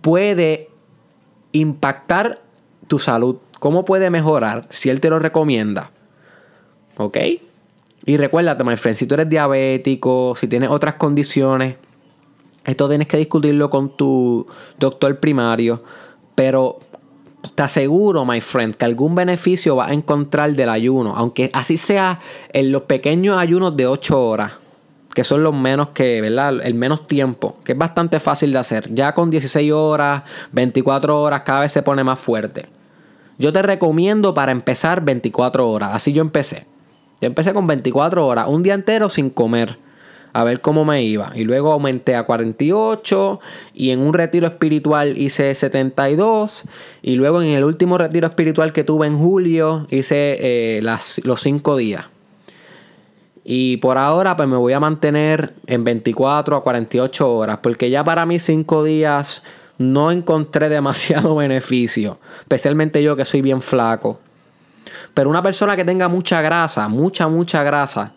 [0.00, 0.71] puede
[1.52, 2.40] impactar
[2.88, 3.36] tu salud.
[3.58, 5.90] ¿Cómo puede mejorar si él te lo recomienda?
[6.96, 7.16] ¿Ok?
[8.04, 11.76] Y recuérdate, my friend, si tú eres diabético, si tienes otras condiciones,
[12.64, 14.46] esto tienes que discutirlo con tu
[14.78, 15.82] doctor primario.
[16.34, 16.80] Pero
[17.54, 21.14] te aseguro, my friend, que algún beneficio vas a encontrar del ayuno.
[21.16, 22.18] Aunque así sea
[22.52, 24.52] en los pequeños ayunos de 8 horas
[25.14, 26.60] que son los menos que, ¿verdad?
[26.62, 28.92] El menos tiempo, que es bastante fácil de hacer.
[28.94, 30.22] Ya con 16 horas,
[30.52, 32.66] 24 horas, cada vez se pone más fuerte.
[33.38, 35.90] Yo te recomiendo para empezar 24 horas.
[35.92, 36.66] Así yo empecé.
[37.20, 39.78] Yo empecé con 24 horas, un día entero sin comer.
[40.34, 41.32] A ver cómo me iba.
[41.34, 43.40] Y luego aumenté a 48.
[43.74, 46.64] Y en un retiro espiritual hice 72.
[47.02, 51.40] Y luego en el último retiro espiritual que tuve en julio hice eh, las, los
[51.40, 52.06] 5 días.
[53.44, 58.04] Y por ahora pues me voy a mantener en 24 a 48 horas, porque ya
[58.04, 59.42] para mí 5 días
[59.78, 64.20] no encontré demasiado beneficio, especialmente yo que soy bien flaco.
[65.14, 68.12] Pero una persona que tenga mucha grasa, mucha, mucha grasa,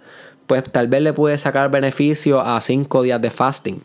[0.47, 3.83] pues tal vez le puede sacar beneficio a 5 días de fasting.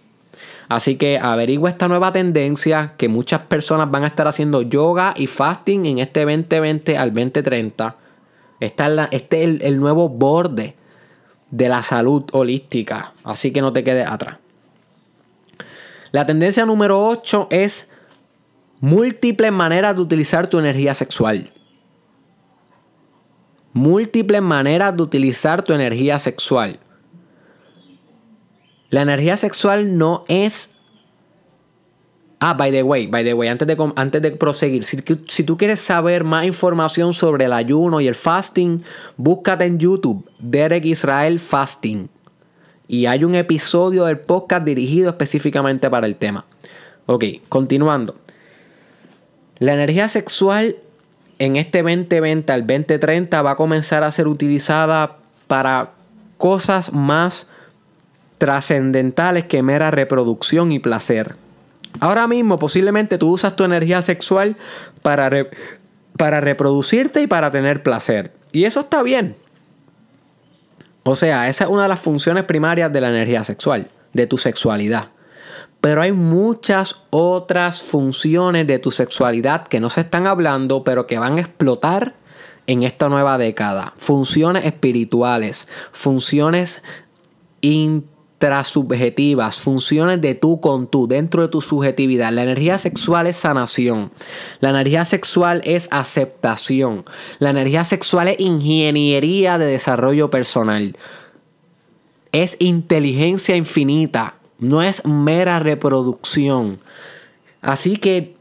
[0.68, 5.26] Así que averigua esta nueva tendencia que muchas personas van a estar haciendo yoga y
[5.26, 7.96] fasting en este 2020 al 2030.
[8.61, 10.76] Esta este es el nuevo borde
[11.50, 13.12] de la salud holística.
[13.24, 14.38] Así que no te quedes atrás.
[16.12, 17.90] La tendencia número 8 es
[18.80, 21.52] múltiples maneras de utilizar tu energía sexual.
[23.72, 26.80] Múltiples maneras de utilizar tu energía sexual.
[28.88, 30.79] La energía sexual no es
[32.42, 34.96] Ah, by the way, by the way, antes de, antes de proseguir, si,
[35.29, 38.83] si, tú quieres saber más información sobre el ayuno y el fasting,
[39.18, 42.09] búscate en YouTube Derek Israel Fasting.
[42.88, 46.46] Y hay un episodio del podcast dirigido específicamente para el tema.
[47.05, 48.16] Ok, continuando.
[49.59, 50.76] La energía sexual
[51.38, 55.90] en este 2020 al 2030 va a comenzar a ser utilizada para
[56.38, 57.50] cosas más
[58.38, 61.37] trascendentales que mera reproducción y placer.
[61.98, 64.57] Ahora mismo posiblemente tú usas tu energía sexual
[65.03, 65.48] para,
[66.16, 68.33] para reproducirte y para tener placer.
[68.53, 69.37] Y eso está bien.
[71.03, 73.90] O sea, esa es una de las funciones primarias de la energía sexual.
[74.12, 75.11] de tu sexualidad.
[75.81, 81.18] Pero hay muchas otras funciones de tu sexualidad que no se están hablando, pero que
[81.18, 82.14] van a explotar
[82.66, 83.94] en esta nueva década.
[83.96, 86.83] Funciones espirituales, funciones
[88.40, 92.33] intrasubjetivas, funciones de tú con tú, dentro de tu subjetividad.
[92.33, 94.11] La energía sexual es sanación.
[94.61, 97.05] La energía sexual es aceptación.
[97.38, 100.96] La energía sexual es ingeniería de desarrollo personal.
[102.33, 106.81] Es inteligencia infinita no es mera reproducción.
[107.62, 108.37] Así que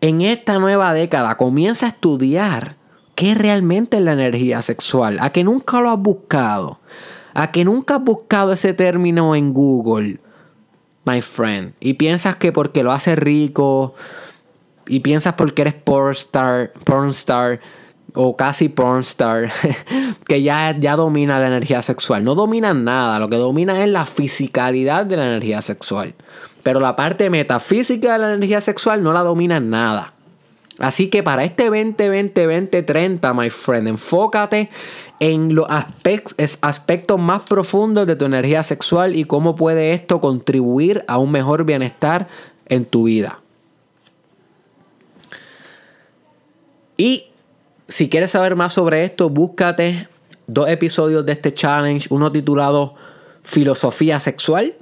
[0.00, 2.76] en esta nueva década comienza a estudiar
[3.14, 6.80] qué realmente es la energía sexual, a que nunca lo has buscado,
[7.34, 10.20] a que nunca has buscado ese término en Google,
[11.04, 13.94] my friend, y piensas que porque lo hace rico,
[14.86, 17.60] y piensas porque eres porn star, porn star,
[18.14, 19.52] o casi pornstar
[20.26, 22.24] que ya, ya domina la energía sexual.
[22.24, 26.14] No domina nada, lo que domina es la fisicalidad de la energía sexual.
[26.62, 30.14] Pero la parte metafísica de la energía sexual no la domina nada.
[30.80, 34.70] Así que para este 2020, 2030, my friend, enfócate
[35.20, 41.18] en los aspectos más profundos de tu energía sexual y cómo puede esto contribuir a
[41.18, 42.28] un mejor bienestar
[42.66, 43.40] en tu vida.
[46.96, 47.26] Y
[47.88, 50.08] si quieres saber más sobre esto, búscate
[50.46, 52.94] dos episodios de este challenge, uno titulado
[53.42, 54.74] Filosofía Sexual.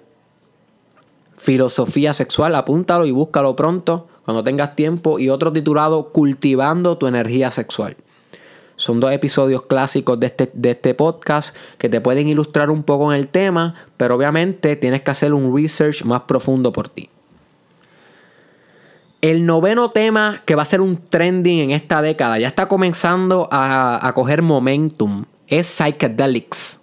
[1.37, 5.19] Filosofía Sexual, apúntalo y búscalo pronto cuando tengas tiempo.
[5.19, 7.97] Y otro titulado Cultivando tu energía sexual.
[8.77, 13.11] Son dos episodios clásicos de este, de este podcast que te pueden ilustrar un poco
[13.11, 17.09] en el tema, pero obviamente tienes que hacer un research más profundo por ti.
[19.23, 23.49] El noveno tema que va a ser un trending en esta década, ya está comenzando
[23.51, 26.81] a, coger momentum, es psychedelics.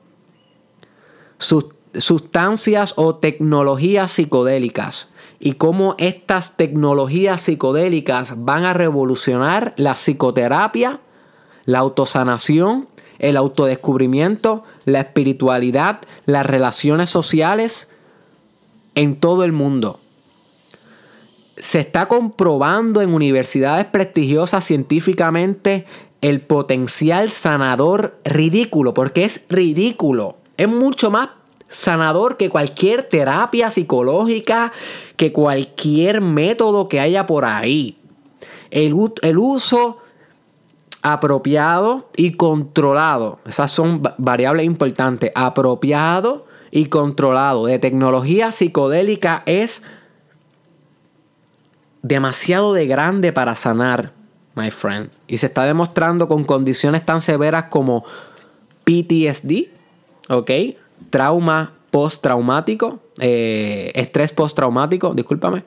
[1.38, 5.12] sustancias o tecnologías psicodélicas.
[5.40, 11.00] Y cómo estas tecnologías psicodélicas van a revolucionar la psicoterapia,
[11.66, 12.88] la autosanación,
[13.20, 17.92] el autodescubrimiento, la espiritualidad, las relaciones sociales
[18.96, 20.00] en todo el mundo
[21.58, 25.86] se está comprobando en universidades prestigiosas científicamente
[26.22, 30.38] el potencial sanador ridículo, porque es ridículo.
[30.58, 31.30] Es mucho más
[31.70, 34.72] sanador que cualquier terapia psicológica,
[35.18, 37.98] que cualquier método que haya por ahí.
[38.72, 39.98] El, uso
[41.02, 49.82] apropiado y controlado, esas son variables importantes, apropiado y controlado de tecnología psicodélica es
[52.02, 54.14] demasiado de grande para sanar,
[54.56, 55.10] my friend.
[55.28, 58.04] Y se está demostrando con condiciones tan severas como
[58.84, 59.70] PTSD,
[60.30, 60.52] ¿ok?
[61.16, 65.64] Trauma postraumático, eh, estrés postraumático, discúlpame.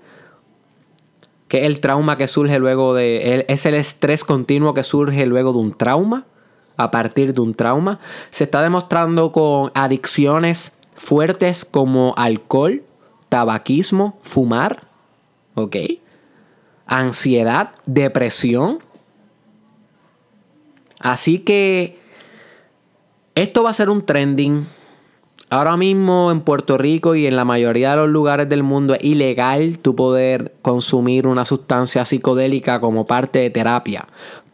[1.48, 3.46] Que es el trauma que surge luego de.
[3.48, 6.26] Es el estrés continuo que surge luego de un trauma.
[6.76, 7.98] A partir de un trauma.
[8.28, 12.84] Se está demostrando con adicciones fuertes como alcohol,
[13.30, 14.86] tabaquismo, fumar.
[15.54, 15.76] ¿Ok?
[16.88, 18.82] ansiedad, depresión.
[20.98, 21.98] Así que
[23.36, 24.66] esto va a ser un trending.
[25.50, 29.02] Ahora mismo en Puerto Rico y en la mayoría de los lugares del mundo es
[29.02, 34.06] ilegal tu poder consumir una sustancia psicodélica como parte de terapia.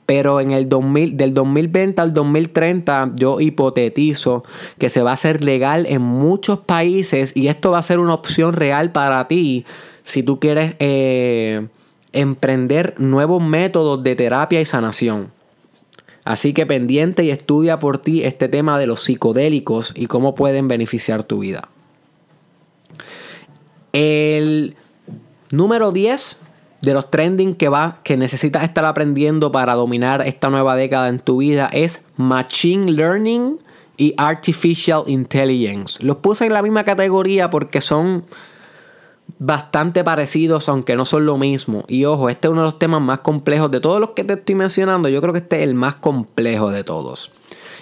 [0.07, 4.45] Pero en el 2000, del 2020 al 2030 yo hipotetizo
[4.79, 8.15] que se va a hacer legal en muchos países y esto va a ser una
[8.15, 9.65] opción real para ti
[10.05, 11.67] si tú quieres eh,
[12.13, 15.33] emprender nuevos métodos de terapia y sanación.
[16.25, 20.69] Así que pendiente y estudia por ti este tema de los psicodélicos y cómo pueden
[20.69, 21.69] beneficiar tu vida.
[23.93, 24.75] El
[25.51, 26.39] número 10
[26.81, 31.21] de los trending que va que necesitas estar aprendiendo para dominar esta nueva década en
[31.21, 33.59] tu vida es machine learning
[33.97, 36.03] y artificial intelligence.
[36.03, 38.25] Los puse en la misma categoría porque son
[39.39, 41.85] bastante parecidos, aunque no son lo mismo.
[41.89, 44.35] Y ojo, este es uno de los temas más complejos de todos los que te
[44.35, 45.09] estoy mencionando.
[45.09, 47.31] Yo creo que este es el más complejo de todos.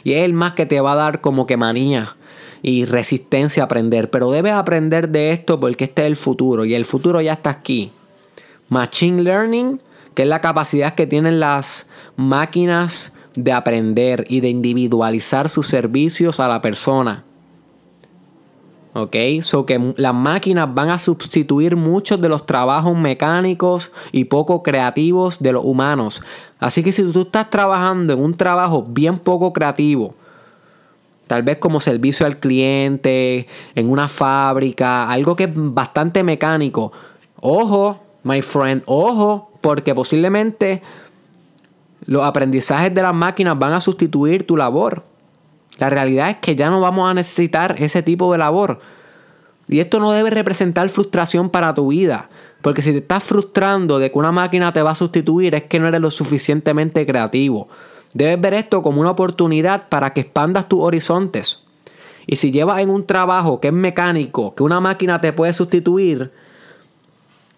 [0.04, 2.16] Y es el más que te va a dar como que manía
[2.62, 4.10] y resistencia a aprender.
[4.10, 6.64] Pero debes aprender de esto porque este es el futuro.
[6.64, 7.92] Y el futuro ya está aquí.
[8.68, 9.80] Machine Learning,
[10.14, 11.86] que es la capacidad que tienen las
[12.16, 17.24] máquinas de aprender y de individualizar sus servicios a la persona.
[18.94, 19.16] ¿Ok?
[19.42, 25.38] So que las máquinas van a sustituir muchos de los trabajos mecánicos y poco creativos
[25.40, 26.22] de los humanos.
[26.58, 30.14] Así que si tú estás trabajando en un trabajo bien poco creativo,
[31.26, 36.92] tal vez como servicio al cliente, en una fábrica, algo que es bastante mecánico.
[37.40, 40.82] Ojo, my friend, ojo, porque posiblemente
[42.04, 45.04] los aprendizajes de las máquinas van a sustituir tu labor.
[45.82, 48.78] La realidad es que ya no vamos a necesitar ese tipo de labor.
[49.66, 52.28] Y esto no debe representar frustración para tu vida.
[52.60, 55.80] Porque si te estás frustrando de que una máquina te va a sustituir es que
[55.80, 57.66] no eres lo suficientemente creativo.
[58.14, 61.64] Debes ver esto como una oportunidad para que expandas tus horizontes.
[62.28, 66.30] Y si llevas en un trabajo que es mecánico, que una máquina te puede sustituir,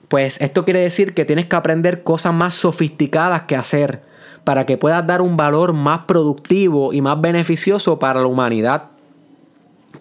[0.09, 4.01] pues esto quiere decir que tienes que aprender cosas más sofisticadas que hacer
[4.45, 8.85] para que puedas dar un valor más productivo y más beneficioso para la humanidad.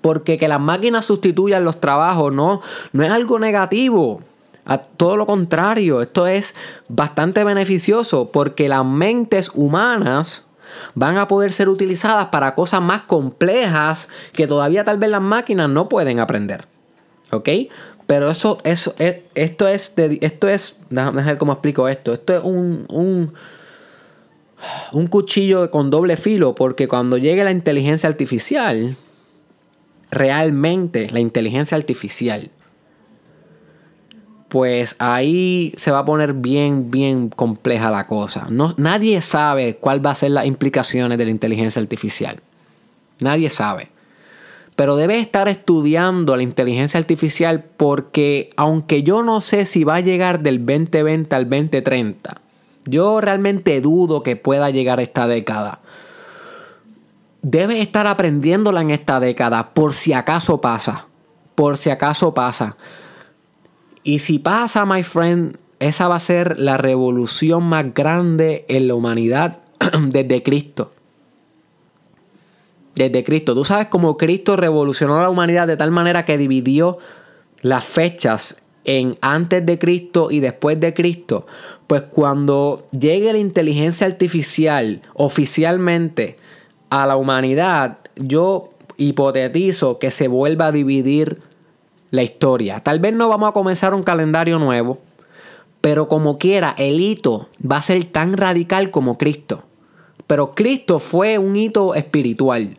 [0.01, 4.21] Porque que las máquinas sustituyan los trabajos no, no es algo negativo.
[4.65, 6.55] A todo lo contrario, esto es
[6.87, 10.45] bastante beneficioso porque las mentes humanas
[10.95, 15.69] van a poder ser utilizadas para cosas más complejas que todavía tal vez las máquinas
[15.69, 16.65] no pueden aprender.
[17.31, 17.49] ¿Ok?
[18.07, 22.13] Pero eso, eso, esto es, esto es, déjame ver cómo explico esto.
[22.13, 23.33] Esto es un, un,
[24.91, 28.95] un cuchillo con doble filo porque cuando llegue la inteligencia artificial,
[30.11, 32.51] realmente la inteligencia artificial
[34.53, 38.45] pues ahí se va a poner bien, bien compleja la cosa.
[38.51, 42.39] No, nadie sabe cuál va a ser las implicaciones de la inteligencia artificial.
[43.19, 43.87] Nadie sabe.
[44.75, 50.01] Pero debe estar estudiando la inteligencia artificial porque aunque yo no sé si va a
[50.01, 52.41] llegar del 2020 al 2030,
[52.85, 55.79] yo realmente dudo que pueda llegar esta década.
[57.41, 61.07] Debe estar aprendiéndola en esta década por si acaso pasa.
[61.55, 62.77] Por si acaso pasa.
[64.03, 68.95] Y si pasa, my friend, esa va a ser la revolución más grande en la
[68.95, 69.59] humanidad
[70.07, 70.93] desde Cristo.
[72.95, 73.53] Desde Cristo.
[73.55, 76.99] Tú sabes cómo Cristo revolucionó la humanidad de tal manera que dividió
[77.61, 81.45] las fechas en antes de Cristo y después de Cristo.
[81.87, 86.37] Pues cuando llegue la inteligencia artificial oficialmente
[86.89, 91.39] a la humanidad, yo hipotetizo que se vuelva a dividir
[92.11, 92.81] la historia.
[92.81, 94.99] Tal vez no vamos a comenzar un calendario nuevo,
[95.81, 99.63] pero como quiera, el hito va a ser tan radical como Cristo.
[100.27, 102.77] Pero Cristo fue un hito espiritual.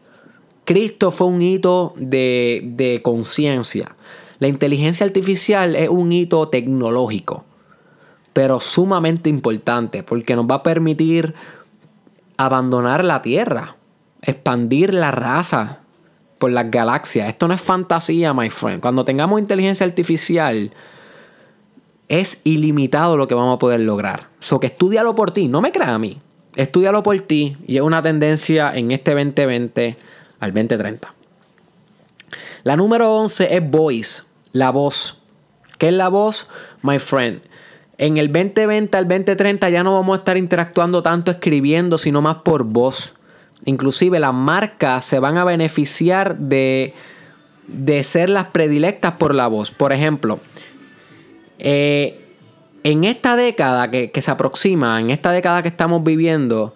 [0.65, 3.95] Cristo fue un hito de, de conciencia.
[4.45, 7.47] La inteligencia artificial es un hito tecnológico,
[8.35, 11.35] pero sumamente importante porque nos va a permitir
[12.37, 13.77] abandonar la Tierra,
[14.21, 15.79] expandir la raza,
[16.37, 17.27] por las galaxias.
[17.27, 18.83] Esto no es fantasía, my friend.
[18.83, 20.73] Cuando tengamos inteligencia artificial,
[22.11, 24.29] es ilimitado lo que vamos a poder lograr.
[24.41, 26.19] So que estudialo por ti, no me creas a mí.
[26.55, 29.97] Estudialo por ti y es una tendencia en este 2020
[30.41, 31.15] al 2030.
[32.65, 35.19] La número 11 es voice, la voz.
[35.77, 36.47] ¿Qué es la voz?
[36.81, 37.43] My friend.
[37.99, 42.37] En el 2020 al 2030 ya no vamos a estar interactuando tanto escribiendo, sino más
[42.37, 43.17] por voz.
[43.67, 46.95] Inclusive las marcas se van a beneficiar de,
[48.05, 49.71] ser las predilectas por la voz.
[49.71, 50.39] Por ejemplo,
[51.59, 52.21] eh,
[52.85, 56.75] en esta década que, que, se aproxima, en esta década que estamos viviendo,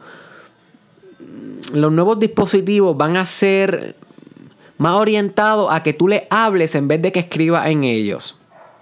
[1.73, 3.95] los nuevos dispositivos van a ser
[4.79, 8.39] más orientados a que tú le hables en vez de que escribas en ellos.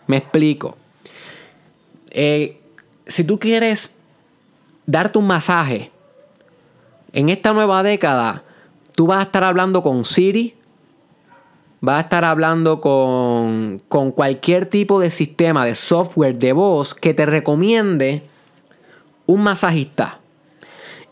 [0.07, 0.77] Me explico.
[2.11, 2.61] Eh,
[3.07, 3.95] si tú quieres
[4.87, 5.91] darte un masaje,
[7.13, 8.43] en esta nueva década,
[8.95, 10.55] tú vas a estar hablando con Siri,
[11.81, 17.15] vas a estar hablando con, con cualquier tipo de sistema de software de voz que
[17.15, 18.23] te recomiende
[19.25, 20.19] un masajista.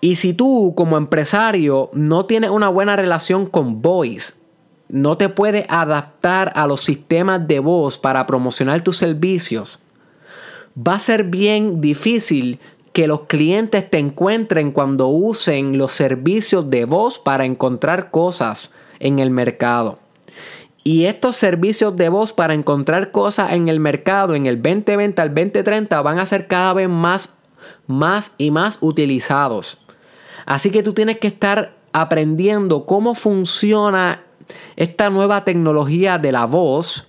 [0.01, 4.35] Y si tú como empresario no tienes una buena relación con Voice,
[4.95, 9.80] no te puedes adaptar a los sistemas de voz para promocionar tus servicios,
[10.76, 12.61] va a ser bien difícil
[12.92, 18.70] que los clientes te encuentren cuando usen los servicios de voz para encontrar cosas
[19.01, 19.99] en el mercado.
[20.84, 25.34] Y estos servicios de voz para encontrar cosas en el mercado en el 2020 al
[25.34, 27.30] 2030 van a ser cada vez más,
[27.88, 29.76] más y más utilizados.
[30.47, 34.20] Así que tú tienes que estar aprendiendo cómo funciona
[34.76, 37.07] esta nueva tecnología de la voz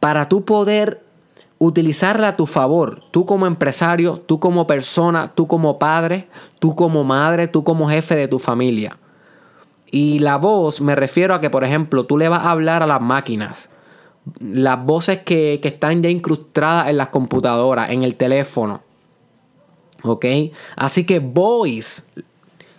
[0.00, 1.02] para tú poder
[1.58, 6.28] utilizarla a tu favor, tú como empresario, tú como persona, tú como padre,
[6.60, 8.96] tú como madre, tú como jefe de tu familia.
[9.90, 12.86] Y la voz me refiero a que, por ejemplo, tú le vas a hablar a
[12.86, 13.68] las máquinas.
[14.40, 18.82] Las voces que, que están ya incrustadas en las computadoras, en el teléfono.
[20.02, 20.26] ¿Ok?
[20.76, 22.02] Así que voice,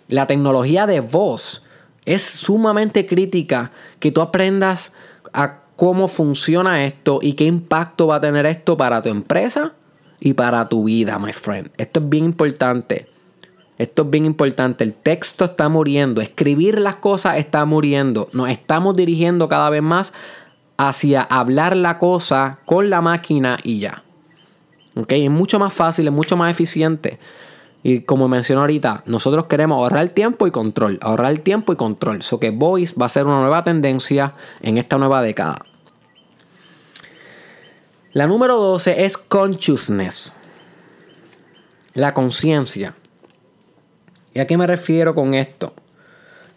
[0.08, 1.64] la tecnología de voz,
[2.10, 4.92] Es sumamente crítica que tú aprendas
[5.32, 9.74] a cómo funciona esto y qué impacto va a tener esto para tu empresa
[10.18, 11.70] y para tu vida, my friend.
[11.76, 13.06] Esto es bien importante.
[13.78, 14.82] Esto es bien importante.
[14.82, 16.20] El texto está muriendo.
[16.20, 18.28] Escribir las cosas está muriendo.
[18.32, 20.12] Nos estamos dirigiendo cada vez más
[20.78, 24.02] hacia hablar la cosa con la máquina y ya.
[24.96, 25.12] ¿Ok?
[25.12, 27.20] Es mucho más fácil, es mucho más eficiente.
[27.82, 30.98] Y como mencioné ahorita, nosotros queremos ahorrar tiempo y control.
[31.00, 32.18] Ahorrar tiempo y control.
[32.18, 35.64] Eso que voice va a ser una nueva tendencia en esta nueva década.
[38.12, 40.34] La número 12 es consciousness.
[41.94, 42.94] La conciencia.
[44.34, 45.72] ¿Y a qué me refiero con esto?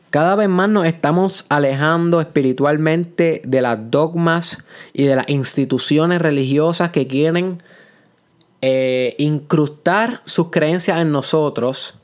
[0.09, 4.63] Cada vez más nos estamos alejando espiritualmente de las dogmas
[4.93, 7.63] y de las instituciones religiosas que quieren
[8.65, 11.95] eh, incrustar sus creencias en nosotros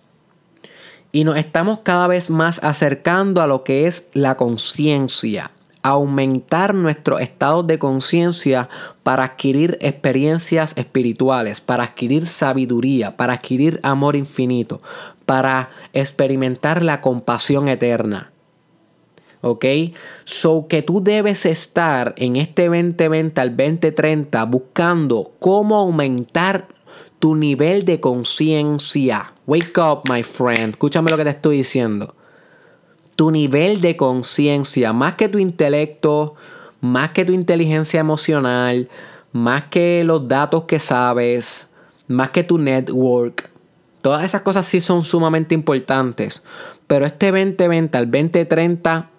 [1.13, 5.51] y nos estamos cada vez más acercando a lo que es la conciencia
[5.83, 8.67] aumentar nuestro estado de conciencia
[9.03, 14.81] para adquirir experiencias espirituales, para adquirir sabiduría, para adquirir amor infinito,
[15.25, 18.31] para experimentar la compasión eterna.
[19.41, 19.65] ¿Ok?
[20.25, 26.67] So que tú debes estar en este 2020 al 2030 buscando cómo aumentar
[27.19, 29.33] tu nivel de conciencia.
[29.47, 30.71] Wake up, my friend.
[30.71, 32.15] Escúchame lo que te estoy diciendo
[33.19, 36.35] tu nivel de conciencia, más que tu intelecto,
[36.79, 38.87] más que tu inteligencia emocional,
[39.33, 41.67] más que los datos que sabes,
[42.07, 43.49] más que tu network.
[44.01, 46.43] Todas esas cosas sí son sumamente importantes.
[46.87, 49.09] Pero este 2020 al 2030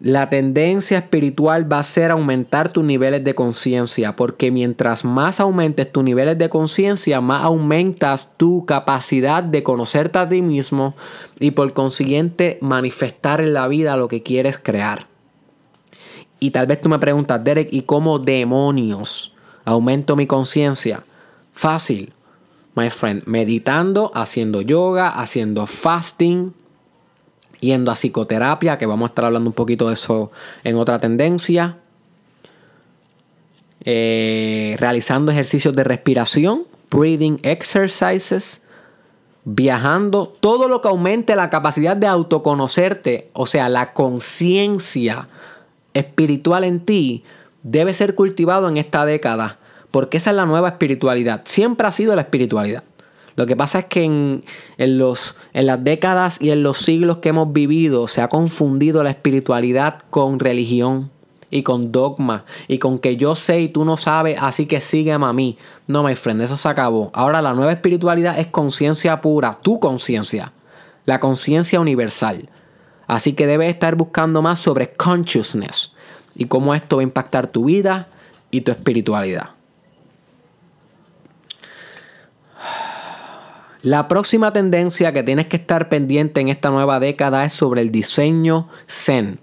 [0.00, 5.92] la tendencia espiritual va a ser aumentar tus niveles de conciencia, porque mientras más aumentes
[5.92, 10.94] tus niveles de conciencia, más aumentas tu capacidad de conocerte a ti mismo
[11.38, 15.06] y por consiguiente manifestar en la vida lo que quieres crear.
[16.38, 19.34] Y tal vez tú me preguntas, Derek, ¿y cómo demonios
[19.66, 21.04] aumento mi conciencia?
[21.52, 22.14] Fácil,
[22.74, 26.54] my friend, meditando, haciendo yoga, haciendo fasting,
[27.60, 30.30] yendo a psicoterapia, que vamos a estar hablando un poquito de eso
[30.64, 31.76] en otra tendencia.
[33.84, 38.60] Eh, realizando ejercicios de respiración, breathing exercises,
[39.44, 45.28] viajando, todo lo que aumente la capacidad de autoconocerte, o sea, la conciencia
[45.94, 47.24] espiritual en ti,
[47.62, 49.58] debe ser cultivado en esta década,
[49.90, 51.42] porque esa es la nueva espiritualidad.
[51.44, 52.84] Siempre ha sido la espiritualidad.
[53.40, 54.42] Lo que pasa es que en,
[54.98, 59.08] los, en las décadas y en los siglos que hemos vivido se ha confundido la
[59.08, 61.10] espiritualidad con religión
[61.50, 65.24] y con dogma y con que yo sé y tú no sabes, así que sígueme
[65.24, 65.56] a mí.
[65.86, 67.10] No, my friend, eso se acabó.
[67.14, 70.52] Ahora la nueva espiritualidad es conciencia pura, tu conciencia,
[71.06, 72.46] la conciencia universal.
[73.06, 75.94] Así que debes estar buscando más sobre consciousness
[76.34, 78.08] y cómo esto va a impactar tu vida
[78.50, 79.52] y tu espiritualidad.
[83.82, 87.90] La próxima tendencia que tienes que estar pendiente en esta nueva década es sobre el
[87.90, 89.40] diseño Zen.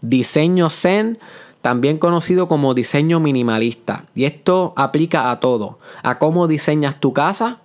[0.00, 1.18] Diseño Zen,
[1.60, 4.06] también conocido como diseño minimalista.
[4.14, 5.78] Y esto aplica a todo.
[6.02, 7.60] A cómo diseñas tu casa,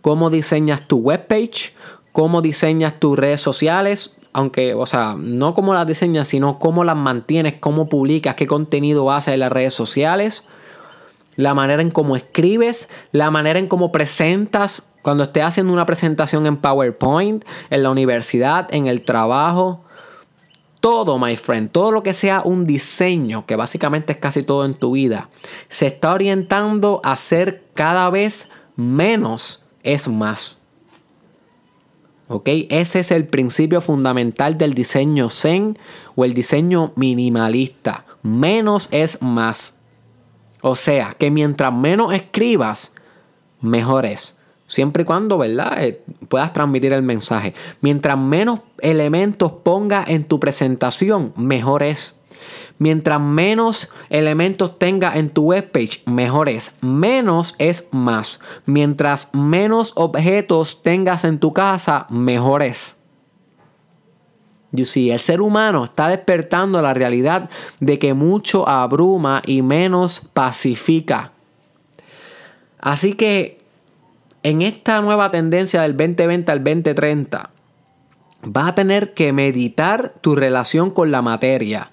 [0.00, 1.74] cómo diseñas tu webpage,
[2.12, 4.16] cómo diseñas tus redes sociales.
[4.32, 9.12] Aunque, o sea, no cómo las diseñas, sino cómo las mantienes, cómo publicas, qué contenido
[9.12, 10.44] haces en las redes sociales
[11.40, 16.46] la manera en cómo escribes, la manera en cómo presentas cuando estés haciendo una presentación
[16.46, 19.84] en PowerPoint, en la universidad, en el trabajo.
[20.80, 24.74] Todo, my friend, todo lo que sea un diseño, que básicamente es casi todo en
[24.74, 25.28] tu vida,
[25.68, 30.60] se está orientando a ser cada vez menos es más.
[32.28, 32.48] ¿Ok?
[32.70, 35.76] Ese es el principio fundamental del diseño Zen
[36.14, 38.04] o el diseño minimalista.
[38.22, 39.74] Menos es más.
[40.62, 42.94] O sea, que mientras menos escribas,
[43.60, 44.36] mejor es.
[44.66, 45.82] Siempre y cuando, ¿verdad?
[45.82, 47.54] Eh, puedas transmitir el mensaje.
[47.80, 52.20] Mientras menos elementos pongas en tu presentación, mejor es.
[52.78, 56.76] Mientras menos elementos tenga en tu webpage, mejor es.
[56.80, 58.40] Menos es más.
[58.64, 62.99] Mientras menos objetos tengas en tu casa, mejor es.
[64.72, 67.50] You el ser humano está despertando la realidad
[67.80, 71.32] de que mucho abruma y menos pacifica.
[72.78, 73.60] Así que
[74.42, 77.50] en esta nueva tendencia del 2020 al 2030,
[78.42, 81.90] vas a tener que meditar tu relación con la materia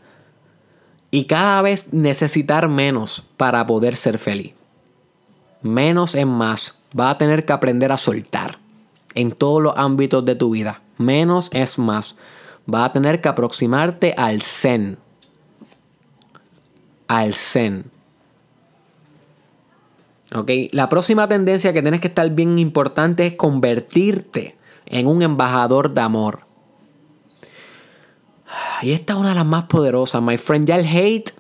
[1.09, 4.53] y cada vez necesitar menos para poder ser feliz.
[5.61, 6.77] Menos es más.
[6.93, 8.59] Vas a tener que aprender a soltar
[9.15, 10.81] en todos los ámbitos de tu vida.
[10.97, 12.15] Menos es más
[12.67, 14.97] vas a tener que aproximarte al zen.
[17.07, 17.85] Al zen.
[20.35, 20.51] ¿Ok?
[20.71, 24.55] La próxima tendencia que tienes que estar bien importante es convertirte
[24.85, 26.41] en un embajador de amor.
[28.81, 30.67] Y esta es una de las más poderosas, my friend.
[30.67, 31.31] Ya el hate,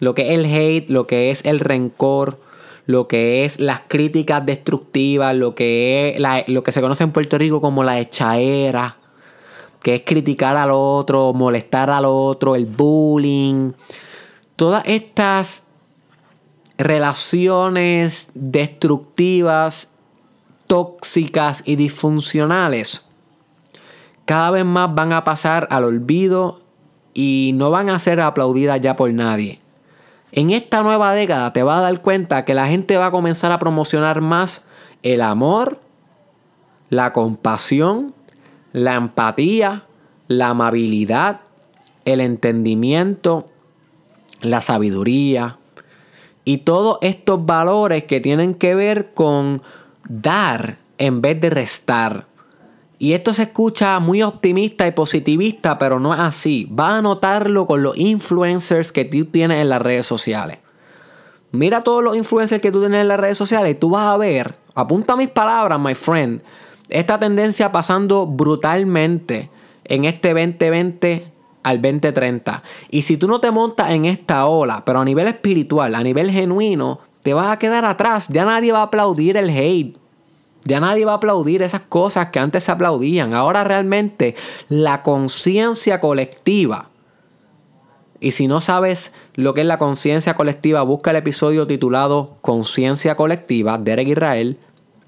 [0.00, 2.40] lo que es el hate, lo que es el rencor,
[2.86, 7.38] lo que es las críticas destructivas, lo que es lo que se conoce en Puerto
[7.38, 8.97] Rico como la echaera,
[9.88, 13.72] que es criticar al otro, molestar al otro, el bullying.
[14.54, 15.66] Todas estas
[16.76, 19.88] relaciones destructivas,
[20.66, 23.06] tóxicas y disfuncionales
[24.26, 26.60] cada vez más van a pasar al olvido
[27.14, 29.58] y no van a ser aplaudidas ya por nadie.
[30.32, 33.52] En esta nueva década te vas a dar cuenta que la gente va a comenzar
[33.52, 34.66] a promocionar más
[35.02, 35.80] el amor,
[36.90, 38.17] la compasión,
[38.84, 39.84] la empatía,
[40.26, 41.40] la amabilidad,
[42.04, 43.48] el entendimiento,
[44.40, 45.58] la sabiduría
[46.44, 49.62] y todos estos valores que tienen que ver con
[50.08, 52.26] dar en vez de restar.
[52.98, 56.66] Y esto se escucha muy optimista y positivista, pero no es así.
[56.70, 60.58] Vas a notarlo con los influencers que tú tienes en las redes sociales.
[61.52, 64.16] Mira todos los influencers que tú tienes en las redes sociales y tú vas a
[64.16, 66.42] ver, apunta mis palabras, my friend,
[66.88, 69.50] esta tendencia pasando brutalmente
[69.84, 71.26] en este 2020
[71.62, 72.62] al 2030.
[72.90, 76.30] Y si tú no te montas en esta ola, pero a nivel espiritual, a nivel
[76.30, 78.28] genuino, te vas a quedar atrás.
[78.28, 79.96] Ya nadie va a aplaudir el hate.
[80.64, 83.34] Ya nadie va a aplaudir esas cosas que antes se aplaudían.
[83.34, 84.34] Ahora realmente
[84.68, 86.90] la conciencia colectiva.
[88.20, 93.14] Y si no sabes lo que es la conciencia colectiva, busca el episodio titulado Conciencia
[93.14, 94.58] Colectiva, Derek Israel,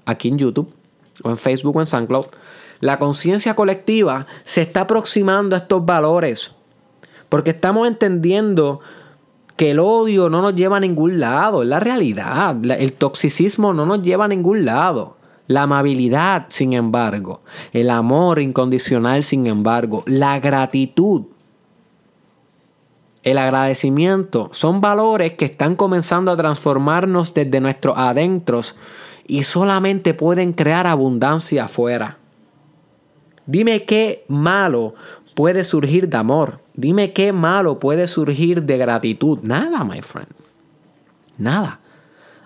[0.05, 0.73] aquí en YouTube,
[1.23, 2.25] o en Facebook o en SoundCloud.
[2.79, 6.51] La conciencia colectiva se está aproximando a estos valores.
[7.29, 8.81] Porque estamos entendiendo
[9.55, 12.57] que el odio no nos lleva a ningún lado, es la realidad.
[12.65, 15.17] El toxicismo no nos lleva a ningún lado.
[15.47, 17.41] La amabilidad, sin embargo,
[17.73, 21.23] el amor incondicional, sin embargo, la gratitud,
[23.23, 28.75] el agradecimiento, son valores que están comenzando a transformarnos desde nuestros adentros
[29.27, 32.17] y solamente pueden crear abundancia afuera.
[33.45, 34.95] Dime qué malo
[35.33, 36.59] puede surgir de amor.
[36.73, 39.39] Dime qué malo puede surgir de gratitud.
[39.41, 40.29] Nada, my friend.
[41.37, 41.79] Nada.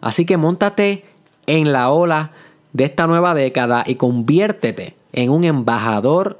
[0.01, 1.05] Así que montate
[1.47, 2.31] en la ola
[2.73, 6.39] de esta nueva década y conviértete en un embajador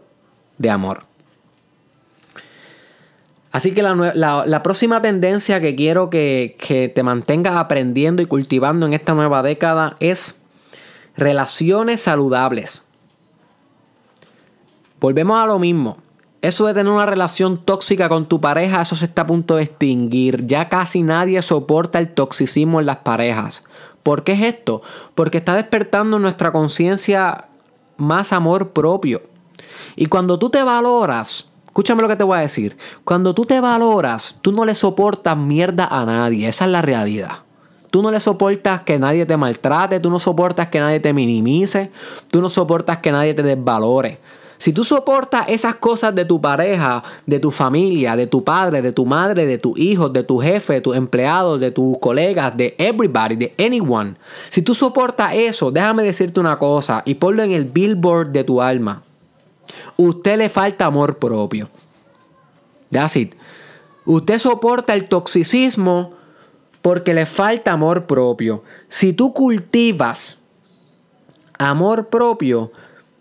[0.57, 1.04] de amor.
[3.55, 8.93] Así que la, próxima tendencia que quiero que, que te mantengas aprendiendo y cultivando en
[8.93, 10.35] esta nueva década es
[11.15, 12.83] relaciones saludables.
[14.99, 15.95] Volvemos a lo mismo.
[16.41, 19.63] Eso de tener una relación tóxica con tu pareja, eso se está a punto de
[19.63, 20.45] extinguir.
[20.47, 23.63] Ya casi nadie soporta el toxicismo en las parejas.
[24.03, 24.81] ¿Por qué es esto?
[25.15, 27.45] Porque está despertando en nuestra conciencia
[27.95, 29.21] más amor propio.
[29.95, 33.59] Y cuando tú te valoras, escúchame lo que te voy a decir, cuando tú te
[33.59, 37.39] valoras, tú no le soportas mierda a nadie, esa es la realidad.
[37.91, 41.91] Tú no le soportas que nadie te maltrate, tú no soportas que nadie te minimice,
[42.31, 44.19] tú no soportas que nadie te desvalore.
[44.57, 48.93] Si tú soportas esas cosas de tu pareja, de tu familia, de tu padre, de
[48.93, 52.73] tu madre, de tu hijo, de tu jefe, de tus empleados, de tus colegas, de
[52.77, 54.15] everybody, de anyone.
[54.49, 58.61] Si tú soportas eso, déjame decirte una cosa y ponlo en el billboard de tu
[58.61, 59.01] alma.
[59.97, 61.69] Usted le falta amor propio.
[62.91, 63.35] That's it.
[64.05, 66.11] Usted soporta el toxicismo
[66.81, 68.63] porque le falta amor propio.
[68.89, 70.39] Si tú cultivas
[71.57, 72.71] amor propio,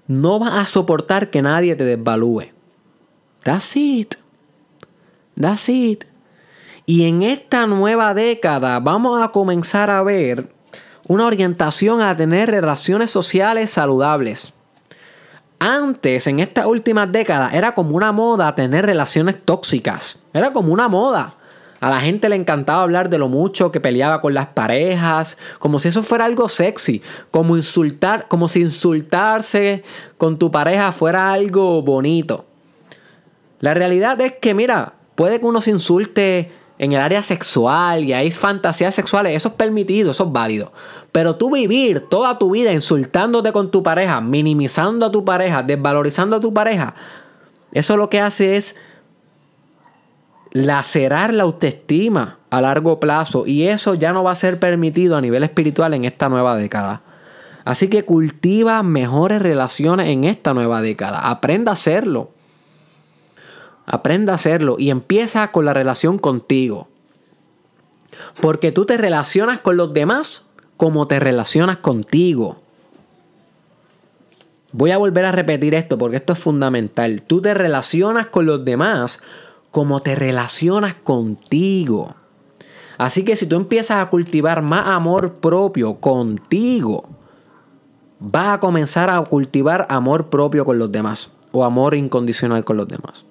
[0.07, 2.51] no vas a soportar que nadie te desvalúe.
[3.43, 4.16] That's it.
[5.41, 6.05] That's it.
[6.87, 10.51] Y en esta nueva década vamos a comenzar a ver
[11.09, 14.53] una orientación a tener relaciones sociales saludables.
[15.66, 20.18] Antes, en estas últimas décadas, era como una moda tener relaciones tóxicas.
[20.34, 21.32] Era como una moda.
[21.80, 25.78] A la gente le encantaba hablar de lo mucho que peleaba con las parejas, como
[25.78, 27.00] si eso fuera algo sexy,
[27.30, 29.84] como insultar, como si insultarse
[30.18, 32.44] con tu pareja fuera algo bonito.
[33.60, 38.12] La realidad es que, mira, puede que uno se insulte en el área sexual y
[38.12, 40.72] hay fantasías sexuales, eso es permitido, eso es válido.
[41.12, 46.37] Pero tú vivir toda tu vida insultándote con tu pareja, minimizando a tu pareja, desvalorizando
[46.37, 46.95] a tu pareja,
[47.72, 48.77] eso lo que hace es
[50.53, 55.20] lacerar la autoestima a largo plazo y eso ya no va a ser permitido a
[55.20, 57.03] nivel espiritual en esta nueva década.
[57.64, 61.18] Así que cultiva mejores relaciones en esta nueva década.
[61.18, 62.31] Aprenda a hacerlo.
[63.87, 66.89] Aprenda a hacerlo y empieza con la relación contigo.
[68.41, 70.45] Porque tú te relacionas con los demás
[70.76, 72.57] como te relacionas contigo.
[74.72, 77.22] Voy a volver a repetir esto porque esto es fundamental.
[77.22, 79.20] Tú te relacionas con los demás
[79.70, 82.14] como te relacionas contigo.
[82.99, 87.05] Así que si tú empiezas a cultivar más amor propio contigo,
[88.20, 92.89] vas a comenzar a cultivar amor propio con los demás o amor incondicional con los
[92.89, 93.24] demás.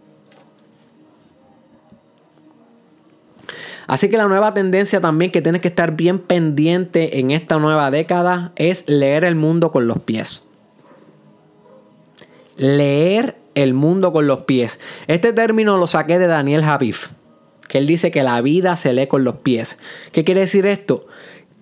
[3.87, 7.91] Así que la nueva tendencia también que tienes que estar bien pendiente en esta nueva
[7.91, 10.45] década es leer el mundo con los pies.
[12.55, 14.79] Leer el mundo con los pies.
[15.07, 17.09] Este término lo saqué de Daniel Javif,
[17.67, 19.77] que él dice que la vida se lee con los pies.
[20.11, 21.05] ¿Qué quiere decir esto?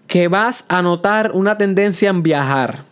[0.07, 2.83] Que vas a notar una tendencia en viajar.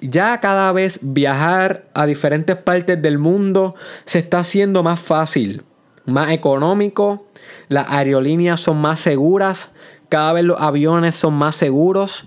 [0.00, 5.62] Ya cada vez viajar a diferentes partes del mundo se está haciendo más fácil,
[6.06, 7.26] más económico,
[7.68, 9.70] las aerolíneas son más seguras,
[10.08, 12.26] cada vez los aviones son más seguros,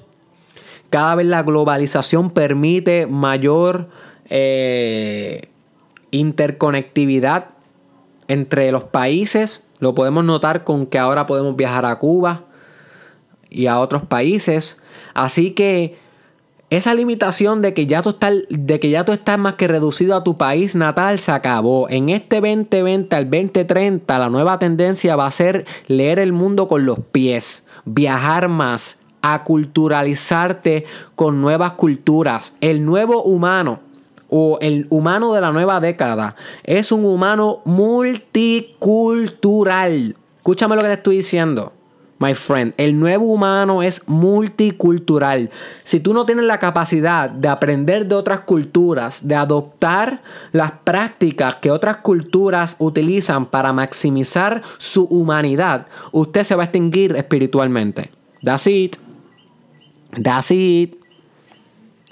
[0.90, 3.90] cada vez la globalización permite mayor
[4.30, 5.50] eh,
[6.12, 7.48] interconectividad
[8.28, 9.64] entre los países.
[9.80, 12.44] Lo podemos notar con que ahora podemos viajar a Cuba
[13.50, 14.82] y a otros países.
[15.14, 15.98] Así que
[16.74, 20.16] esa limitación de que, ya tú estás, de que ya tú estás más que reducido
[20.16, 21.88] a tu país natal se acabó.
[21.90, 26.86] En este 2020 al 2030 la nueva tendencia va a ser leer el mundo con
[26.86, 32.58] los pies, viajar más, aculturalizarte con nuevas culturas.
[32.60, 33.80] El nuevo humano
[34.30, 40.16] o el humano de la nueva década es un humano multicultural.
[40.38, 41.72] Escúchame lo que te estoy diciendo.
[42.24, 45.50] My friend, el nuevo humano es multicultural.
[45.84, 50.22] Si tú no tienes la capacidad de aprender de otras culturas, de adoptar
[50.54, 57.14] las prácticas que otras culturas utilizan para maximizar su humanidad, usted se va a extinguir
[57.18, 58.10] espiritualmente.
[58.42, 58.96] That's it.
[60.14, 60.96] That's it.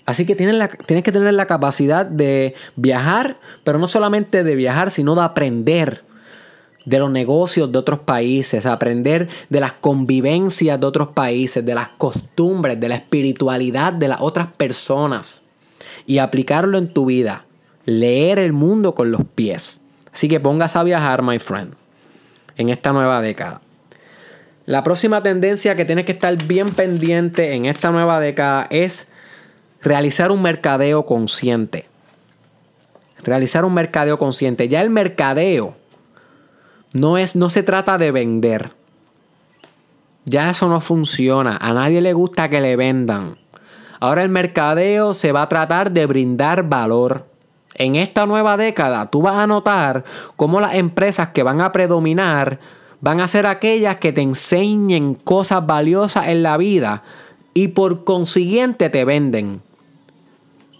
[0.05, 4.91] Así que tienes, tienes que tener la capacidad de viajar, pero no solamente de viajar,
[4.91, 6.03] sino de aprender
[6.85, 11.89] de los negocios de otros países, aprender de las convivencias de otros países, de las
[11.89, 15.43] costumbres, de la espiritualidad de las otras personas
[16.05, 17.45] y aplicarlo en tu vida.
[17.85, 19.79] Leer el mundo con los pies.
[20.13, 21.73] Así que pongas a viajar, my friend,
[22.57, 23.61] en esta nueva década.
[24.65, 29.07] La próxima tendencia que tienes que estar bien pendiente en esta nueva década es
[29.81, 31.85] realizar un mercadeo consciente.
[33.23, 34.67] Realizar un mercadeo consciente.
[34.67, 35.75] Ya el mercadeo
[36.93, 38.71] no, es, no se trata de vender.
[40.25, 41.57] Ya eso no funciona.
[41.57, 43.37] A nadie le gusta que le vendan.
[43.99, 47.25] Ahora el mercadeo se va a tratar de brindar valor.
[47.75, 50.03] En esta nueva década tú vas a notar
[50.35, 52.59] cómo las empresas que van a predominar
[52.99, 57.03] van a ser aquellas que te enseñen cosas valiosas en la vida
[57.53, 59.61] y por consiguiente te venden.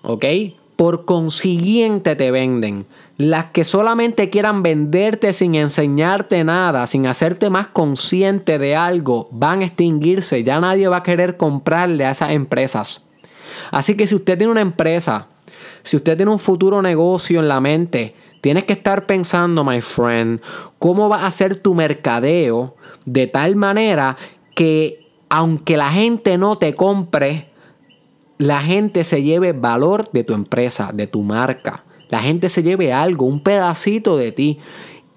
[0.04, 0.26] ¿Ok?
[0.76, 2.86] Por consiguiente te venden.
[3.22, 9.62] Las que solamente quieran venderte sin enseñarte nada, sin hacerte más consciente de algo, van
[9.62, 10.44] a extinguirse.
[10.44, 13.04] Ya nadie va a querer comprarle a esas empresas.
[13.70, 15.28] Así que si usted tiene una empresa,
[15.84, 20.42] si usted tiene un futuro negocio en la mente, tienes que estar pensando, my friend,
[20.80, 24.18] cómo va a ser tu mercadeo de tal manera
[24.56, 27.50] que aunque la gente no te compre,
[28.40, 31.84] la gente se lleve valor de tu empresa, de tu marca.
[32.12, 34.60] La gente se lleve algo, un pedacito de ti.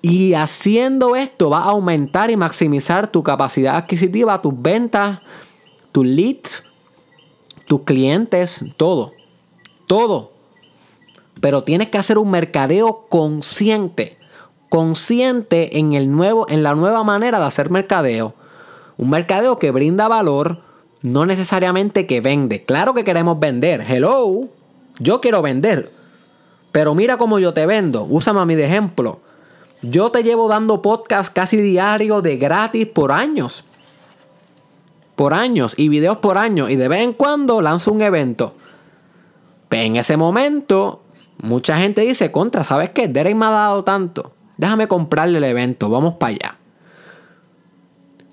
[0.01, 5.19] Y haciendo esto va a aumentar y maximizar tu capacidad adquisitiva, tus ventas,
[5.93, 6.65] tus leads,
[7.67, 9.13] tus clientes, todo.
[9.87, 10.33] Todo.
[11.41, 14.17] Pero tienes que hacer un mercadeo consciente.
[14.69, 18.35] Consciente en, el nuevo, en la nueva manera de hacer mercadeo.
[18.97, 20.61] Un mercadeo que brinda valor,
[21.03, 22.63] no necesariamente que vende.
[22.63, 23.85] Claro que queremos vender.
[23.89, 24.49] Hello.
[25.01, 25.91] Yo quiero vender.
[26.75, 28.03] Pero mira cómo yo te vendo.
[28.03, 29.21] Úsame a mí de ejemplo.
[29.81, 33.63] Yo te llevo dando podcast casi diario de gratis por años.
[35.15, 35.75] Por años.
[35.77, 36.71] Y videos por años.
[36.71, 38.55] Y de vez en cuando lanzo un evento.
[39.71, 41.03] en ese momento,
[41.41, 43.07] mucha gente dice, contra, ¿sabes qué?
[43.07, 44.33] Derek me ha dado tanto.
[44.57, 45.89] Déjame comprarle el evento.
[45.89, 46.57] Vamos para allá.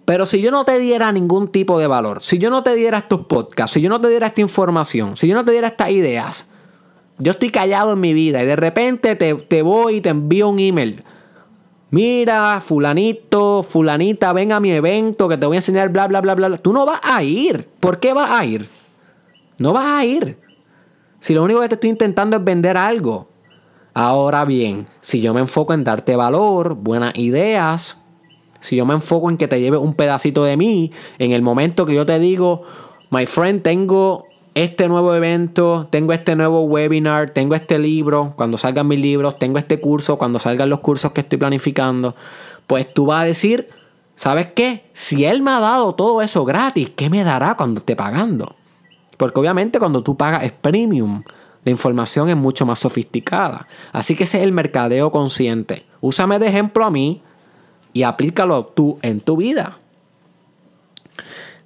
[0.05, 2.97] Pero si yo no te diera ningún tipo de valor, si yo no te diera
[2.97, 5.91] estos podcasts, si yo no te diera esta información, si yo no te diera estas
[5.91, 6.47] ideas,
[7.17, 10.59] yo estoy callado en mi vida y de repente te, voy y te envío un
[10.59, 11.03] email.
[11.89, 16.35] Mira, fulanito, fulanita, ven a mi evento que te voy a enseñar bla, bla, bla,
[16.35, 16.57] bla.
[16.57, 17.67] Tú no vas a ir.
[17.79, 18.67] ¿Por qué vas a ir?
[19.57, 20.37] No vas a ir.
[21.19, 23.27] Si lo único que te estoy intentando es vender algo.
[23.93, 27.97] Ahora bien, si yo me enfoco en darte valor, buenas ideas,
[28.61, 31.85] si yo me enfoco en que te lleve un pedacito de mí, en el momento
[31.85, 32.63] que yo te digo,
[33.09, 38.87] my friend, tengo este nuevo evento, tengo este nuevo webinar, tengo este libro, cuando salgan
[38.87, 42.15] mis libros, tengo este curso, cuando salgan los cursos que estoy planificando,
[42.67, 43.69] pues tú vas a decir,
[44.15, 44.83] ¿sabes qué?
[44.93, 48.55] Si él me ha dado todo eso gratis, ¿qué me dará cuando esté pagando?
[49.17, 51.23] Porque obviamente cuando tú pagas es premium.
[51.63, 53.67] La información es mucho más sofisticada.
[53.91, 55.85] Así que ese es el mercadeo consciente.
[56.01, 57.21] Úsame de ejemplo a mí
[57.93, 59.77] y aplícalo tú en tu vida.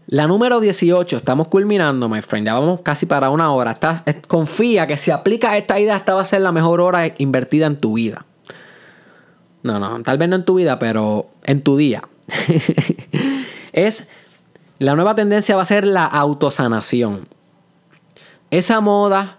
[0.08, 2.46] La número 18, estamos culminando, my friend.
[2.46, 3.78] Ya vamos casi para una hora.
[4.28, 7.78] confía que si aplicas esta idea, esta va a ser la mejor hora invertida en
[7.78, 8.26] tu vida.
[9.64, 12.04] No, no, tal vez no en tu vida, pero en tu día.
[13.74, 14.08] es
[14.78, 17.28] la nueva tendencia va a ser la autosanación.
[18.52, 19.38] Esa moda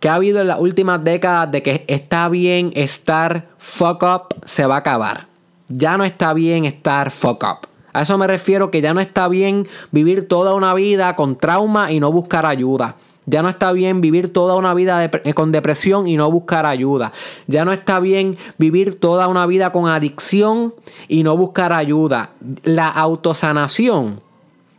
[0.00, 4.64] que ha habido en las últimas décadas de que está bien estar fuck up se
[4.64, 5.26] va a acabar.
[5.68, 7.71] Ya no está bien estar fuck up.
[7.92, 11.92] A eso me refiero que ya no está bien vivir toda una vida con trauma
[11.92, 12.96] y no buscar ayuda.
[13.24, 17.12] Ya no está bien vivir toda una vida eh, con depresión y no buscar ayuda.
[17.46, 20.74] Ya no está bien vivir toda una vida con adicción
[21.06, 22.30] y no buscar ayuda.
[22.64, 24.20] La autosanación,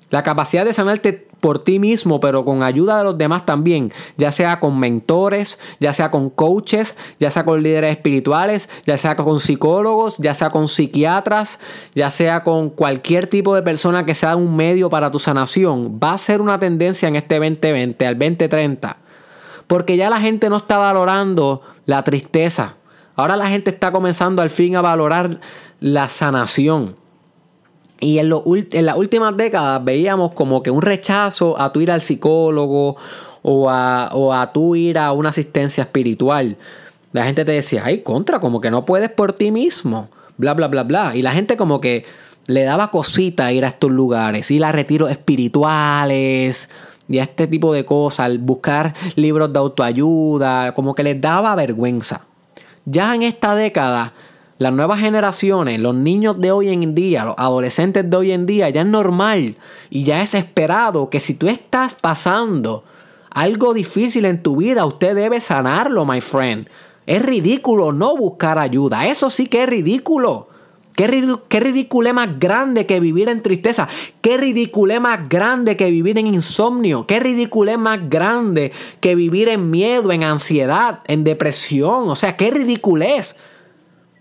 [0.09, 4.31] la capacidad de sanarte por ti mismo, pero con ayuda de los demás también, ya
[4.31, 9.41] sea con mentores, ya sea con coaches, ya sea con líderes espirituales, ya sea con
[9.41, 11.59] psicólogos, ya sea con psiquiatras,
[11.93, 16.13] ya sea con cualquier tipo de persona que sea un medio para tu sanación, va
[16.13, 18.95] a ser una tendencia en este 2020 al 2030.
[19.67, 22.75] Porque ya la gente no está valorando la tristeza.
[23.17, 25.41] Ahora la gente está comenzando al fin a valorar
[25.81, 27.02] la sanación.
[28.03, 28.31] Y en,
[28.71, 32.97] en las últimas décadas veíamos como que un rechazo a tu ir al psicólogo
[33.41, 36.57] o a, o a tu ir a una asistencia espiritual.
[37.13, 40.67] La gente te decía, ay, contra, como que no puedes por ti mismo, bla, bla,
[40.67, 41.15] bla, bla.
[41.15, 42.05] Y la gente como que
[42.47, 46.69] le daba cosita ir a estos lugares, ir a retiros espirituales
[47.07, 52.25] y a este tipo de cosas, buscar libros de autoayuda, como que les daba vergüenza.
[52.85, 54.13] Ya en esta década
[54.57, 58.69] las nuevas generaciones, los niños de hoy en día, los adolescentes de hoy en día,
[58.69, 59.55] ya es normal
[59.89, 62.83] y ya es esperado que si tú estás pasando
[63.31, 66.69] algo difícil en tu vida, usted debe sanarlo, my friend.
[67.05, 69.07] Es ridículo no buscar ayuda.
[69.07, 70.47] Eso sí que es ridículo.
[70.95, 71.07] ¿Qué,
[71.59, 73.87] ridículo más grande que vivir en tristeza?
[74.21, 77.07] ¿Qué ridículo más grande que vivir en insomnio?
[77.07, 82.07] ¿Qué ridículo más grande que vivir en miedo, en ansiedad, en depresión?
[82.07, 83.35] O sea, ¿qué ridiculez?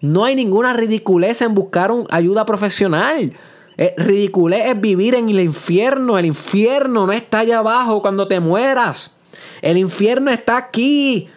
[0.02, 3.32] No hay ninguna ridiculez en buscar ayuda profesional.
[3.78, 6.18] Eh, ridiculez es vivir en el infierno.
[6.18, 9.12] El infierno no está allá abajo cuando te mueras.
[9.62, 11.28] El infierno está aquí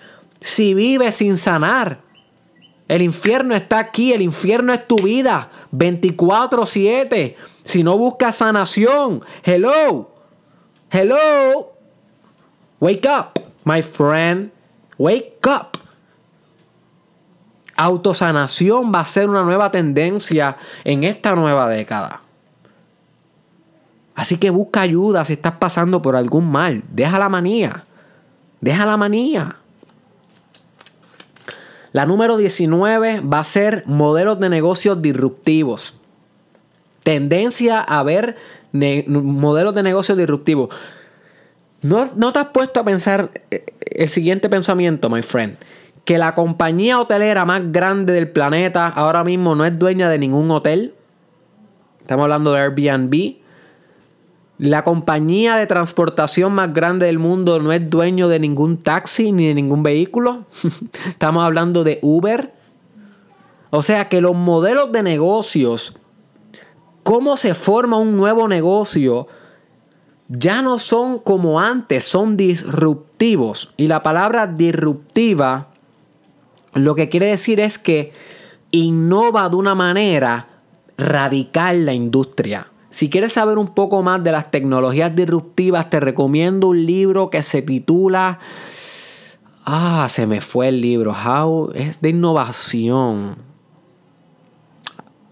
[0.41, 1.99] si vives sin sanar.
[2.87, 4.13] El infierno está aquí.
[4.13, 5.51] El infierno es tu vida.
[5.71, 7.35] 24-7.
[7.63, 9.23] Si no buscas sanación.
[9.43, 10.09] Hello.
[10.91, 11.71] Hello.
[12.79, 14.51] Wake up, my friend.
[14.97, 15.74] Wake up.
[17.75, 22.21] Autosanación va a ser una nueva tendencia en esta nueva década.
[24.15, 26.83] Así que busca ayuda si estás pasando por algún mal.
[26.89, 27.83] Deja la manía.
[28.61, 29.57] Deja la manía.
[31.91, 35.95] La número 19 va a ser modelos de negocios disruptivos.
[37.03, 38.37] Tendencia a ver
[38.73, 40.75] modelos de negocios disruptivos.
[41.81, 45.55] ¿No, ¿No te has puesto a pensar eh, el siguiente pensamiento, my friend?
[46.05, 50.49] Que la compañía hotelera más grande del planeta ahora mismo no es dueña de ningún
[50.51, 50.93] hotel.
[51.99, 53.37] Estamos hablando de Airbnb.
[54.59, 59.47] La compañía de transportación más grande del mundo no es dueño de ningún taxi ni
[59.47, 60.45] de ningún vehículo.
[61.07, 62.53] Estamos hablando de Uber.
[63.71, 65.97] O sea que los modelos de negocios,
[67.01, 69.27] cómo se forma un nuevo negocio,
[70.29, 73.73] ya no son como antes, son disruptivos.
[73.75, 75.69] Y la palabra disruptiva
[76.75, 78.11] lo que quiere decir es que
[78.71, 80.47] innova de una manera
[80.97, 82.67] radical la industria.
[82.89, 87.43] Si quieres saber un poco más de las tecnologías disruptivas, te recomiendo un libro que
[87.43, 88.39] se titula...
[89.67, 91.11] Ah, se me fue el libro.
[91.11, 93.35] How es de innovación.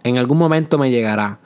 [0.04, 1.40] En algún momento me llegará.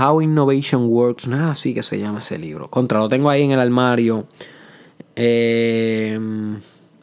[0.00, 1.28] How Innovation Works.
[1.28, 2.70] Nada así que se llama ese libro.
[2.70, 4.26] Contra, lo tengo ahí en el armario.
[5.16, 6.18] Eh,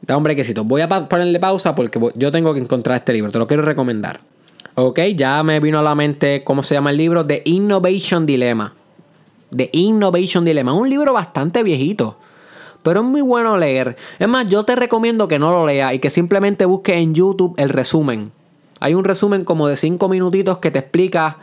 [0.01, 0.63] Da un brequecito.
[0.63, 3.31] Voy a ponerle pausa porque yo tengo que encontrar este libro.
[3.31, 4.19] Te lo quiero recomendar.
[4.75, 7.25] Ok, ya me vino a la mente cómo se llama el libro.
[7.25, 8.73] The Innovation Dilemma.
[9.55, 10.73] The Innovation Dilemma.
[10.73, 12.17] Un libro bastante viejito.
[12.83, 13.95] pero es muy bueno leer.
[14.19, 17.53] Es más, yo te recomiendo que no lo leas y que simplemente busques en YouTube
[17.57, 18.31] el resumen.
[18.79, 21.37] Hay un resumen como de 5 minutitos que te explica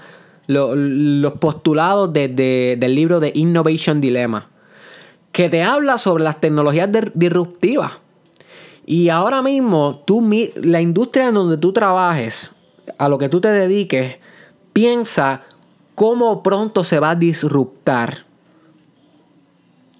[0.48, 4.48] los postulados del libro de Innovation Dilemma,
[5.30, 7.92] que te habla sobre las tecnologías disruptivas.
[8.90, 10.26] Y ahora mismo, tú,
[10.62, 12.52] la industria en donde tú trabajes,
[12.96, 14.16] a lo que tú te dediques,
[14.72, 15.42] piensa
[15.94, 18.24] cómo pronto se va a disruptar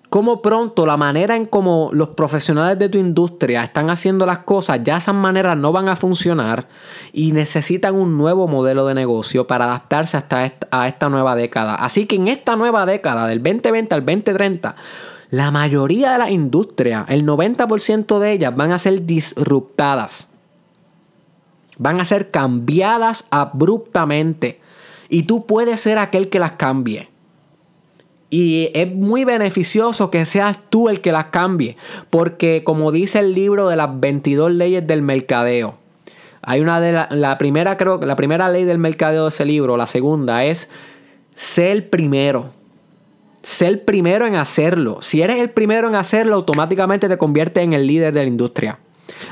[0.09, 4.81] cómo pronto la manera en cómo los profesionales de tu industria están haciendo las cosas,
[4.83, 6.67] ya esas maneras no van a funcionar
[7.13, 11.75] y necesitan un nuevo modelo de negocio para adaptarse hasta esta, a esta nueva década.
[11.75, 14.77] Así que en esta nueva década, del 2020 al 2030,
[15.31, 20.29] la mayoría de las industrias, el 90% de ellas van a ser disruptadas.
[21.77, 24.61] Van a ser cambiadas abruptamente.
[25.09, 27.09] Y tú puedes ser aquel que las cambie.
[28.31, 31.77] Y es muy beneficioso que seas tú el que las cambie.
[32.11, 35.77] Porque como dice el libro de las 22 leyes del mercadeo.
[36.43, 39.87] Hay una de la, primera, creo la primera ley del mercadeo de ese libro, la
[39.87, 40.71] segunda es
[41.35, 42.53] ser el primero.
[43.49, 44.99] Ser el primero en hacerlo.
[45.01, 48.79] Si eres el primero en hacerlo, automáticamente te conviertes en el líder de la industria.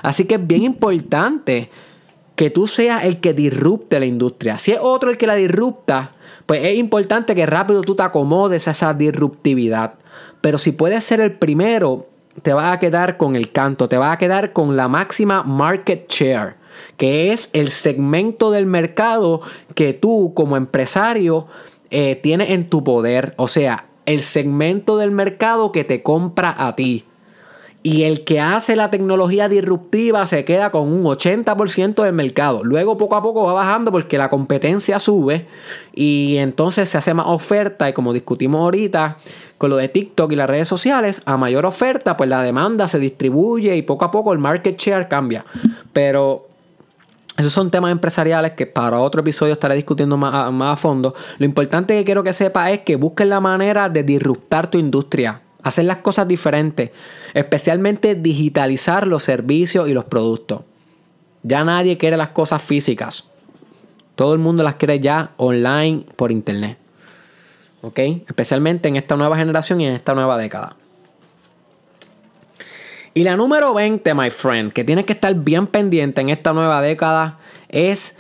[0.00, 1.68] Así que es bien importante
[2.34, 4.56] que tú seas el que disrupte la industria.
[4.56, 6.12] Si es otro el que la disrupta,
[6.46, 9.96] pues es importante que rápido tú te acomodes a esa disruptividad.
[10.40, 12.06] Pero si puedes ser el primero,
[12.40, 16.10] te vas a quedar con el canto, te vas a quedar con la máxima market
[16.10, 16.54] share,
[16.96, 19.42] que es el segmento del mercado
[19.74, 21.48] que tú como empresario
[21.90, 23.34] eh, tienes en tu poder.
[23.36, 27.04] O sea, el segmento del mercado que te compra a ti.
[27.82, 32.64] Y el que hace la tecnología disruptiva se queda con un 80% del mercado.
[32.64, 35.46] Luego poco a poco va bajando porque la competencia sube
[35.94, 39.18] y entonces se hace más oferta y como discutimos ahorita
[39.57, 42.98] con lo de TikTok y las redes sociales, a mayor oferta pues la demanda se
[42.98, 45.44] distribuye y poco a poco el market share cambia.
[45.92, 46.48] Pero
[47.37, 51.14] esos son temas empresariales que para otro episodio estaré discutiendo más a fondo.
[51.39, 55.41] Lo importante que quiero que sepa es que busques la manera de disruptar tu industria
[55.66, 56.91] hacer las cosas diferentes,
[57.34, 60.61] especialmente digitalizar los servicios y los productos.
[61.43, 63.24] Ya nadie quiere las cosas físicas.
[64.14, 66.78] Todo el mundo las quiere ya online por internet.
[67.82, 67.99] ¿Ok?
[68.28, 70.76] Especialmente en esta nueva generación y en esta nueva década.
[73.16, 76.82] Y la número 20, my friend, que tienes que estar bien pendiente en esta nueva
[76.82, 77.38] década
[77.70, 78.14] es.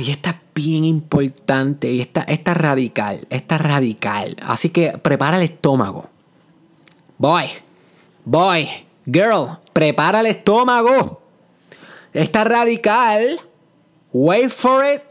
[0.00, 1.92] Y esta es bien importante.
[1.92, 3.24] Y esta, esta radical.
[3.30, 4.34] Esta radical.
[4.42, 6.10] Así que prepara el estómago.
[7.18, 7.46] Boy,
[8.24, 8.68] boy,
[9.06, 11.22] girl, prepara el estómago.
[12.12, 13.38] Esta radical.
[14.12, 15.02] Wait for it.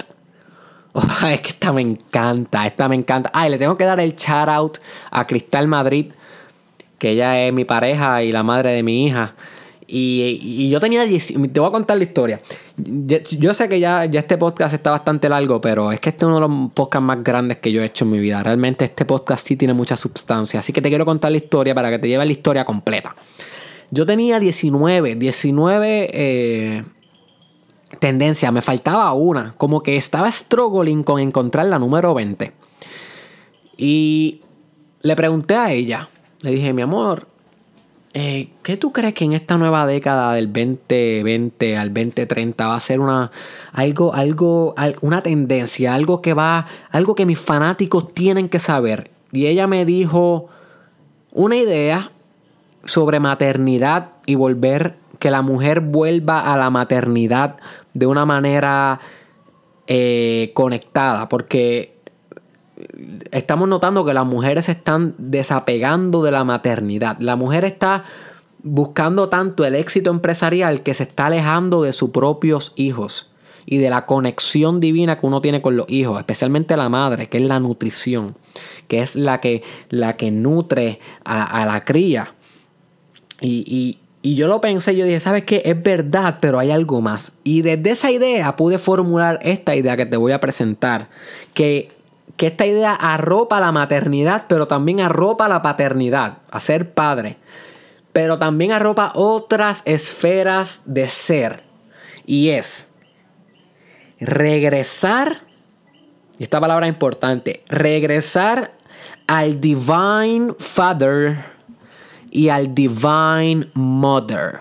[1.32, 3.32] es que esta me encanta, esta me encanta.
[3.34, 4.78] Ay, le tengo que dar el shout out
[5.10, 6.12] a Cristal Madrid,
[7.04, 9.36] que ella es mi pareja y la madre de mi hija.
[9.86, 11.34] Y, yo tenía 10.
[11.52, 12.42] Te voy a contar la historia.
[12.78, 16.28] Yo, sé que ya, ya este podcast está bastante largo, pero es que este es
[16.28, 18.42] uno de los podcasts más grandes que yo he hecho en mi vida.
[18.42, 20.62] Realmente este podcast sí tiene mucha sustancia.
[20.62, 23.14] Así que te quiero contar la historia para que te lleve la historia completa.
[23.92, 26.84] Yo tenía 19, 19 eh,
[28.00, 28.54] tendencias.
[28.54, 29.56] Me faltaba una.
[29.58, 32.54] Como que estaba struggling con encontrar la número 20.
[33.76, 34.40] Y
[35.02, 36.08] le pregunté a ella.
[36.44, 37.28] Le dije, mi amor,
[38.16, 42.80] eh, ¿Qué tú crees que en esta nueva década del 2020 al 2030 va a
[42.80, 43.32] ser una
[43.72, 49.10] algo, algo, una tendencia, algo que va, algo que mis fanáticos tienen que saber?
[49.32, 50.50] Y ella me dijo
[51.32, 52.12] una idea
[52.86, 57.56] sobre maternidad y volver que la mujer vuelva a la maternidad
[57.96, 59.00] de una manera
[59.88, 61.93] eh, conectada, porque
[63.32, 67.18] estamos notando que las mujeres se están desapegando de la maternidad.
[67.20, 68.04] La mujer está
[68.64, 73.30] buscando tanto el éxito empresarial que se está alejando de sus propios hijos
[73.66, 77.38] y de la conexión divina que uno tiene con los hijos, especialmente la madre, que
[77.38, 78.36] es la nutrición,
[78.88, 82.34] que es la que, la que nutre a, la cría.
[83.40, 85.62] Y, y yo lo pensé, yo dije, ¿sabes qué?
[85.66, 87.34] Es verdad, pero hay algo más.
[87.44, 91.10] Y desde esa idea pude formular esta idea que te voy a presentar,
[91.54, 91.90] que
[92.38, 97.38] que esta idea arropa la maternidad, pero también arropa la paternidad, a ser padre.
[98.12, 101.64] Pero también arropa otras esferas de ser.
[102.26, 102.88] Y es
[104.20, 105.42] regresar,
[106.38, 108.72] y esta palabra es importante, regresar
[109.28, 111.46] al Divine Father
[112.32, 114.60] y al Divine Mother.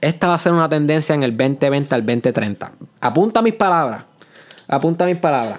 [0.00, 2.72] Esta va a ser una tendencia en el 2020 al 2030.
[3.00, 4.04] Apunta mis palabras.
[4.68, 5.58] Apunta mis palabras.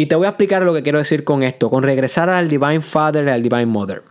[0.00, 2.80] Y te voy a explicar lo que quiero decir con esto, con regresar al Divine
[2.80, 4.02] Father y al Divine Mother.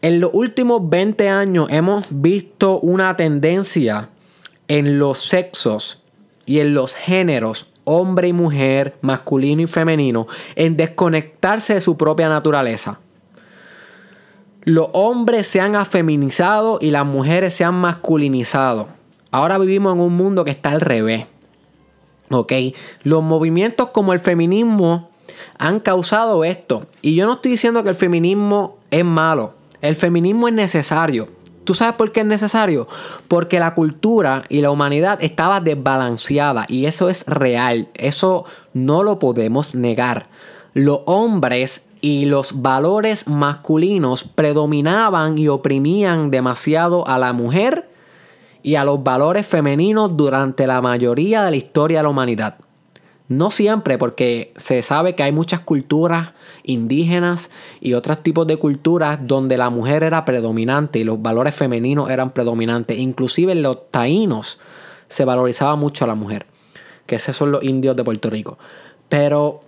[0.00, 4.10] En los últimos 20 años hemos visto una tendencia
[4.68, 6.04] en los sexos
[6.46, 12.28] y en los géneros, hombre y mujer, masculino y femenino, en desconectarse de su propia
[12.28, 13.00] naturaleza.
[14.62, 18.86] Los hombres se han afeminizado y las mujeres se han masculinizado.
[19.32, 21.26] Ahora vivimos en un mundo que está al revés.
[22.30, 22.52] ¿Ok?
[23.02, 25.10] Los movimientos como el feminismo
[25.58, 26.86] han causado esto.
[27.00, 29.54] Y yo no estoy diciendo que el feminismo es malo.
[29.80, 31.28] El feminismo es necesario.
[31.64, 32.88] ¿Tú sabes por qué es necesario?
[33.28, 37.88] Porque la cultura y la humanidad estaba desbalanceada y eso es real.
[37.94, 40.26] Eso no lo podemos negar.
[40.74, 47.88] Los hombres y los valores masculinos predominaban y oprimían demasiado a la mujer
[48.64, 52.56] y a los valores femeninos durante la mayoría de la historia de la humanidad.
[53.36, 56.30] No siempre, porque se sabe que hay muchas culturas
[56.64, 62.10] indígenas y otros tipos de culturas donde la mujer era predominante y los valores femeninos
[62.10, 62.98] eran predominantes.
[62.98, 64.60] Inclusive en los taínos
[65.08, 66.46] se valorizaba mucho a la mujer,
[67.06, 68.58] que esos son los indios de Puerto Rico.
[69.08, 69.60] Pero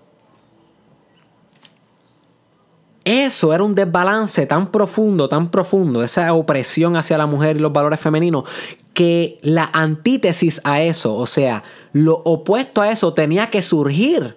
[3.04, 7.72] eso era un desbalance tan profundo, tan profundo, esa opresión hacia la mujer y los
[7.72, 8.48] valores femeninos,
[8.94, 14.34] que la antítesis a eso, o sea, lo opuesto a eso tenía que surgir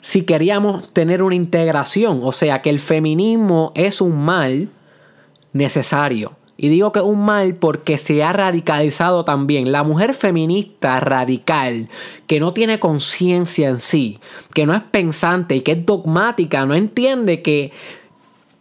[0.00, 4.68] si queríamos tener una integración, o sea, que el feminismo es un mal
[5.52, 6.37] necesario.
[6.60, 9.70] Y digo que es un mal porque se ha radicalizado también.
[9.70, 11.88] La mujer feminista radical,
[12.26, 14.18] que no tiene conciencia en sí,
[14.54, 17.70] que no es pensante y que es dogmática, no entiende que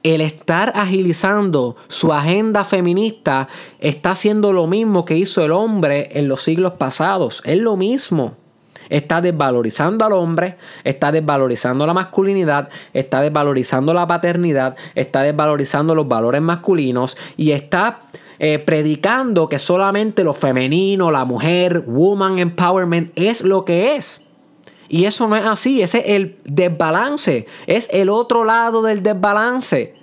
[0.04, 3.48] el estar agilizando su agenda feminista
[3.80, 7.42] está haciendo lo mismo que hizo el hombre en los siglos pasados.
[7.46, 8.36] Es lo mismo.
[8.90, 16.08] Está desvalorizando al hombre, está desvalorizando la masculinidad, está desvalorizando la paternidad, está desvalorizando los
[16.08, 18.02] valores masculinos y está
[18.40, 24.22] eh, predicando que solamente lo femenino, la mujer, woman empowerment es lo que es.
[24.90, 29.96] Y eso no es así, ese es el desbalance, es el otro lado del desbalance.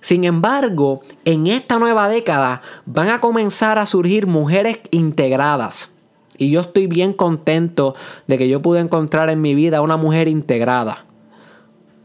[0.00, 5.92] Sin embargo, en esta nueva década van a comenzar a surgir mujeres integradas.
[6.40, 7.94] Y yo estoy bien contento
[8.26, 11.04] de que yo pude encontrar en mi vida una mujer integrada.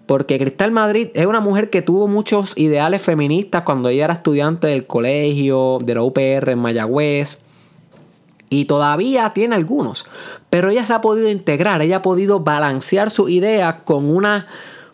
[0.07, 4.67] Porque Cristal Madrid es una mujer que tuvo muchos ideales feministas cuando ella era estudiante
[4.67, 7.37] del colegio, de la UPR en Mayagüez.
[8.49, 10.05] Y todavía tiene algunos.
[10.49, 14.47] Pero ella se ha podido integrar, ella ha podido balancear su idea con una,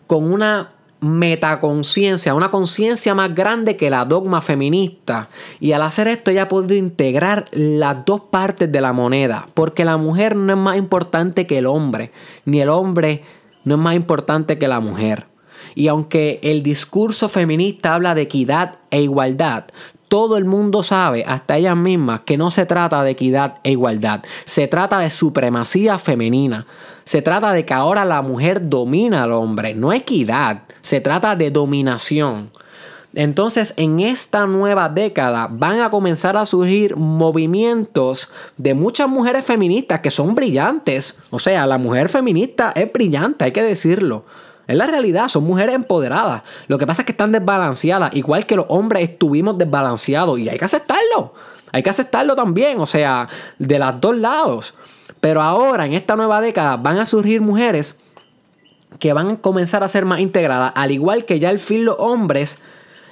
[0.06, 0.70] con una
[1.02, 5.28] metaconciencia, una conciencia más grande que la dogma feminista.
[5.60, 9.84] Y al hacer esto ella ha podido integrar las dos partes de la moneda, porque
[9.84, 12.12] la mujer no es más importante que el hombre,
[12.44, 13.24] ni el hombre
[13.64, 15.26] no es más importante que la mujer.
[15.74, 19.64] Y aunque el discurso feminista habla de equidad e igualdad,
[20.08, 24.22] todo el mundo sabe, hasta ellas mismas, que no se trata de equidad e igualdad,
[24.44, 26.66] se trata de supremacía femenina.
[27.04, 31.50] Se trata de que ahora la mujer domina al hombre, no equidad, se trata de
[31.50, 32.50] dominación.
[33.14, 40.00] Entonces, en esta nueva década van a comenzar a surgir movimientos de muchas mujeres feministas
[40.00, 41.18] que son brillantes.
[41.30, 44.24] O sea, la mujer feminista es brillante, hay que decirlo.
[44.66, 46.42] Es la realidad, son mujeres empoderadas.
[46.68, 50.56] Lo que pasa es que están desbalanceadas, igual que los hombres estuvimos desbalanceados y hay
[50.56, 51.34] que aceptarlo.
[51.72, 53.28] Hay que aceptarlo también, o sea,
[53.58, 54.74] de los dos lados.
[55.22, 57.96] Pero ahora, en esta nueva década, van a surgir mujeres
[58.98, 61.94] que van a comenzar a ser más integradas, al igual que ya el fin los
[62.00, 62.58] hombres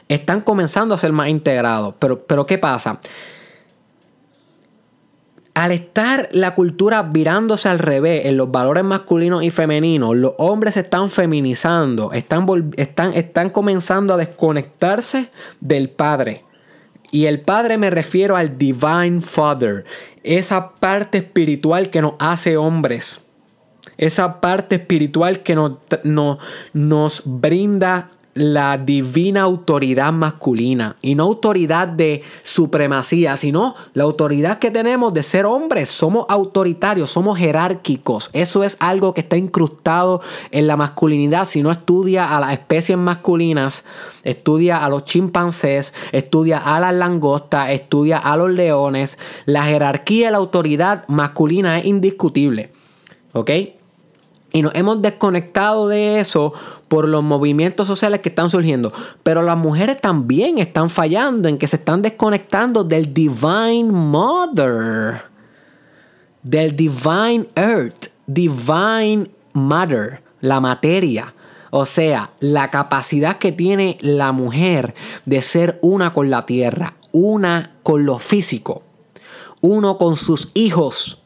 [0.08, 1.94] están comenzando a ser más integrados.
[2.00, 2.98] Pero, pero ¿qué pasa?
[5.54, 10.74] Al estar la cultura virándose al revés en los valores masculinos y femeninos, los hombres
[10.74, 12.44] se están feminizando, están,
[12.76, 15.30] están, están comenzando a desconectarse
[15.60, 16.42] del padre.
[17.10, 19.84] Y el padre me refiero al Divine Father,
[20.22, 23.22] esa parte espiritual que nos hace hombres,
[23.98, 25.72] esa parte espiritual que nos,
[26.72, 28.10] nos brinda
[28.40, 35.22] la divina autoridad masculina y no autoridad de supremacía, sino la autoridad que tenemos de
[35.22, 35.90] ser hombres.
[35.90, 38.30] Somos autoritarios, somos jerárquicos.
[38.32, 40.22] Eso es algo que está incrustado
[40.52, 41.44] en la masculinidad.
[41.44, 43.84] Si no estudia a las especies masculinas,
[44.24, 49.18] estudia a los chimpancés, estudia a las langostas, estudia a los leones.
[49.44, 52.72] La jerarquía y la autoridad masculina es indiscutible.
[53.34, 53.50] ¿Ok?
[54.52, 56.52] Y nos hemos desconectado de eso
[56.90, 58.92] por los movimientos sociales que están surgiendo.
[59.22, 65.22] Pero las mujeres también están fallando en que se están desconectando del Divine Mother.
[66.42, 68.08] Del Divine Earth.
[68.26, 70.20] Divine Matter.
[70.40, 71.32] La materia.
[71.70, 74.96] O sea, la capacidad que tiene la mujer
[75.26, 78.82] de ser una con la tierra, una con lo físico,
[79.60, 81.19] uno con sus hijos.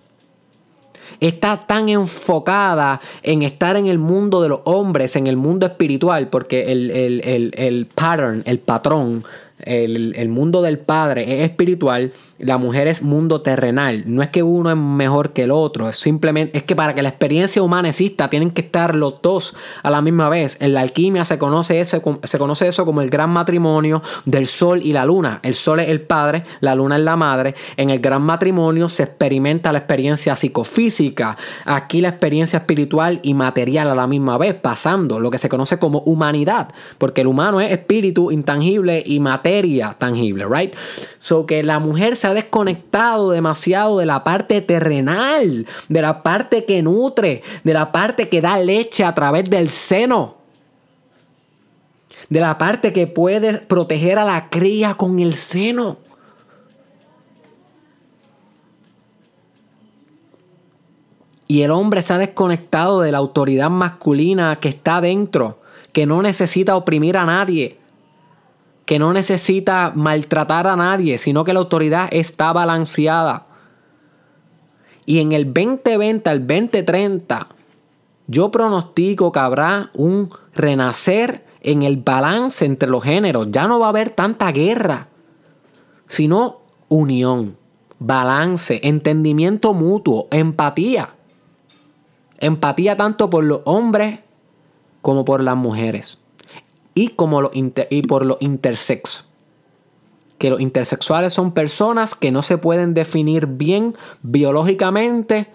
[1.20, 6.28] Está tan enfocada en estar en el mundo de los hombres, en el mundo espiritual,
[6.28, 9.24] porque el, el pattern, el patrón
[9.66, 14.04] el, mundo del padre es espiritual, la mujer es mundo terrenal.
[14.06, 17.02] No es que uno es mejor que el otro, es simplemente, es que para que
[17.02, 20.56] la experiencia humana exista, tienen que estar los dos a la misma vez.
[20.60, 24.80] En la alquimia se conoce, ese, se conoce eso como el gran matrimonio del sol
[24.82, 25.40] y la luna.
[25.42, 27.54] El sol es el padre, la luna es la madre.
[27.76, 31.36] En el gran matrimonio se experimenta la experiencia psicofísica.
[31.64, 35.78] Aquí la experiencia espiritual y material a la misma vez, pasando lo que se conoce
[35.78, 40.74] como humanidad, porque el humano es espíritu intangible y materia tangible, right?
[41.18, 46.64] So que la mujer se ha desconectado demasiado de la parte terrenal, de la parte
[46.64, 50.36] que nutre, de la parte que da leche a través del seno.
[52.28, 55.98] De la parte que puede proteger a la cría con el seno.
[61.46, 65.60] Y el hombre se ha desconectado de la autoridad masculina que está dentro,
[65.92, 67.78] que no necesita oprimir a nadie,
[68.84, 73.46] que no necesita maltratar a nadie, sino que la autoridad está balanceada.
[75.06, 77.46] Y en el 2020 al 2030,
[78.26, 83.48] yo pronostico que habrá un renacer en el balance entre los géneros.
[83.50, 85.08] Ya no va a haber tanta guerra,
[86.06, 87.56] sino unión,
[87.98, 91.10] balance, entendimiento mutuo, empatía.
[92.38, 94.20] Empatía tanto por los hombres
[95.00, 96.23] como por las mujeres
[96.94, 99.28] y, como y por los intersex.
[100.38, 105.48] Que los intersexuales son personas que no se pueden definir bien biológicamente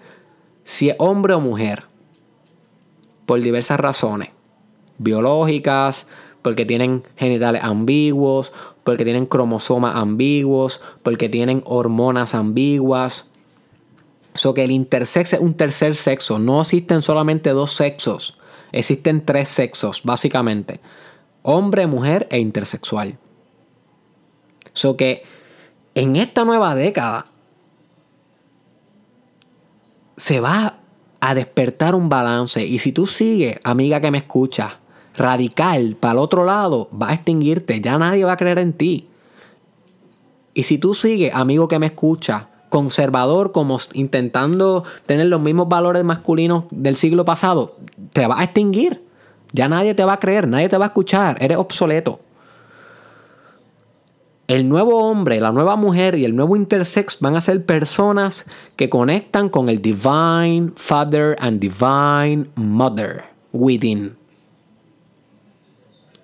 [0.64, 1.84] si es hombre o mujer.
[3.26, 4.30] Por diversas razones.
[4.98, 6.06] Biológicas,
[6.42, 8.52] porque tienen genitales ambiguos,
[8.84, 13.28] porque tienen cromosomas ambiguos, porque tienen hormonas ambiguas.
[14.34, 16.38] So que el intersex es un tercer sexo.
[16.38, 18.36] No existen solamente dos sexos.
[18.72, 20.80] Existen tres sexos, básicamente
[21.42, 23.18] hombre, mujer e intersexual.
[24.72, 25.22] So que
[25.94, 27.26] en esta nueva década
[30.16, 30.76] se va
[31.20, 32.64] a despertar un balance.
[32.64, 34.78] Y si tú sigues, amiga que me escucha,
[35.16, 37.80] radical para el otro lado, va a extinguirte.
[37.80, 39.08] Ya nadie va a creer en ti.
[40.54, 46.04] Y si tú sigues, amigo que me escucha, conservador, como intentando tener los mismos valores
[46.04, 47.76] masculinos del siglo pasado,
[48.12, 49.02] te va a extinguir.
[49.52, 52.20] Ya nadie te va a creer, nadie te va a escuchar, eres obsoleto.
[54.46, 58.90] El nuevo hombre, la nueva mujer y el nuevo intersex van a ser personas que
[58.90, 64.16] conectan con el Divine Father and Divine Mother within.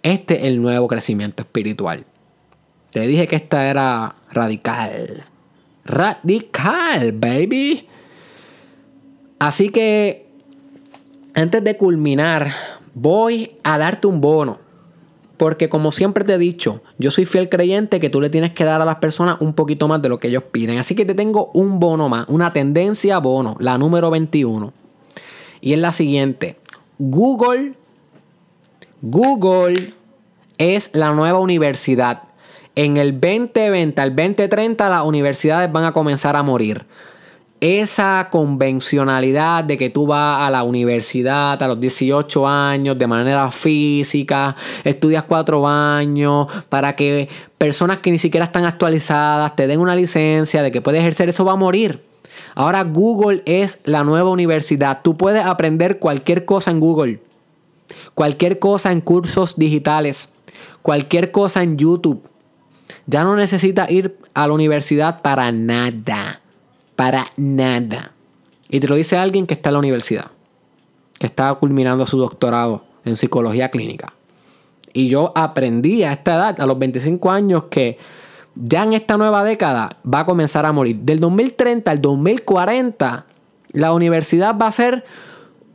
[0.03, 2.05] Este es el nuevo crecimiento espiritual.
[2.91, 5.25] Te dije que esta era radical.
[5.85, 7.87] Radical, baby.
[9.39, 10.27] Así que,
[11.35, 14.59] antes de culminar voy a darte un bono.
[15.37, 18.65] Porque como siempre te he dicho, yo soy fiel creyente que tú le tienes que
[18.65, 20.79] dar a las personas un poquito más de lo que ellos piden.
[20.79, 24.73] Así que te tengo un bono más, una tendencia bono, la número 21.
[25.61, 26.57] Y es la siguiente.
[26.99, 27.75] Google,
[29.03, 29.93] Google
[30.57, 32.23] es la nueva universidad.
[32.75, 36.87] En el 2020 al 2030 las universidades van a comenzar a morir
[37.61, 43.51] esa convencionalidad de que tú vas a la universidad a los 18 años de manera
[43.51, 44.55] física,
[44.85, 50.63] estudias cuatro años para que personas que ni siquiera están actualizadas te den una licencia
[50.63, 52.05] de que puedes ejercer, eso va a morir.
[52.55, 55.01] Ahora Google es la nueva universidad.
[55.03, 57.21] Tú puedes aprender cualquier cosa en Google,
[58.15, 60.29] cualquier cosa en cursos digitales,
[60.83, 62.23] cualquier cosa en YouTube.
[63.07, 66.41] Ya no necesitas ir a la universidad para nada
[66.97, 68.13] para nada.
[68.69, 70.31] Y te lo dice alguien que está en la universidad,
[71.19, 74.13] que está culminando su doctorado en psicología clínica.
[74.93, 77.99] Y yo aprendí a esta edad, a los 25 años, que
[78.55, 80.97] ya en esta nueva década va a comenzar a morir.
[80.97, 83.27] Del 2030 al 2040,
[83.73, 85.05] la universidad va a ser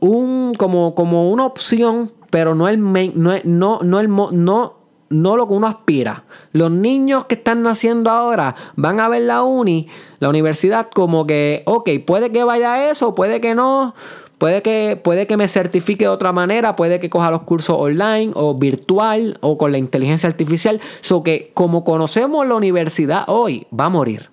[0.00, 2.80] un, como, como una opción, pero no el
[3.14, 4.74] no, no, el, no
[5.12, 6.24] no lo que uno aspira.
[6.52, 11.62] Los niños que están naciendo ahora van a ver la uni, la universidad, como que,
[11.66, 13.94] ok, puede que vaya eso, puede que no,
[14.38, 18.32] puede que, puede que me certifique de otra manera, puede que coja los cursos online
[18.34, 20.80] o virtual o con la inteligencia artificial.
[21.00, 24.30] So que como conocemos la universidad hoy, va a morir.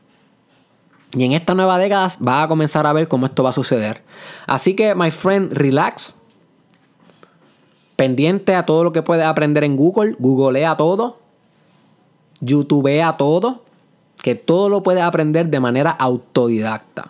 [1.15, 4.03] Y en esta nueva década va a comenzar a ver cómo esto va a suceder.
[4.45, 6.18] Así que, my friend, relax.
[7.99, 11.19] Pendiente a todo lo que puedes aprender en Google, googlea todo,
[12.39, 13.61] youtubea todo,
[14.21, 17.09] que todo lo puedes aprender de manera autodidacta.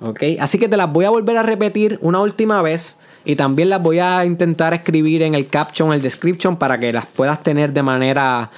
[0.00, 0.24] ¿Ok?
[0.40, 3.80] Así que te las voy a volver a repetir una última vez y también las
[3.80, 7.84] voy a intentar escribir en el caption, el description para que las puedas tener de
[7.84, 8.50] manera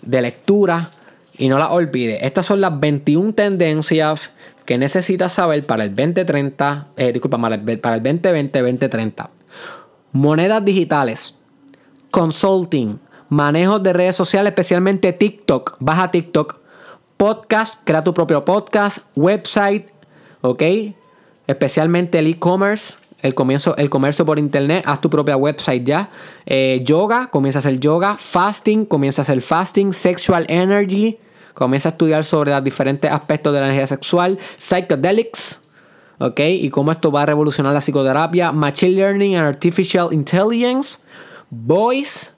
[0.00, 0.88] de lectura
[1.36, 2.22] y no las olvides.
[2.22, 7.78] Estas son las 21 tendencias que necesitas saber para el 2030, eh, disculpa, para el,
[7.78, 9.28] para el 2020-2030.
[10.14, 11.34] Monedas digitales,
[12.12, 16.56] consulting, manejo de redes sociales, especialmente TikTok, baja TikTok,
[17.16, 19.88] podcast, crea tu propio podcast, website,
[20.40, 20.62] ¿ok?
[21.48, 26.10] Especialmente el e-commerce, el, comienzo, el comercio por internet, haz tu propia website ya.
[26.46, 28.16] Eh, yoga, comienza a hacer yoga.
[28.16, 29.92] Fasting, comienza a hacer fasting.
[29.92, 31.18] Sexual energy,
[31.54, 34.38] comienza a estudiar sobre los diferentes aspectos de la energía sexual.
[34.58, 35.58] Psychedelics,
[36.18, 36.40] ¿ok?
[36.40, 38.52] Y cómo esto va a revolucionar la psicoterapia.
[38.52, 40.98] Machine Learning and Artificial Intelligence.
[41.50, 42.30] Voice,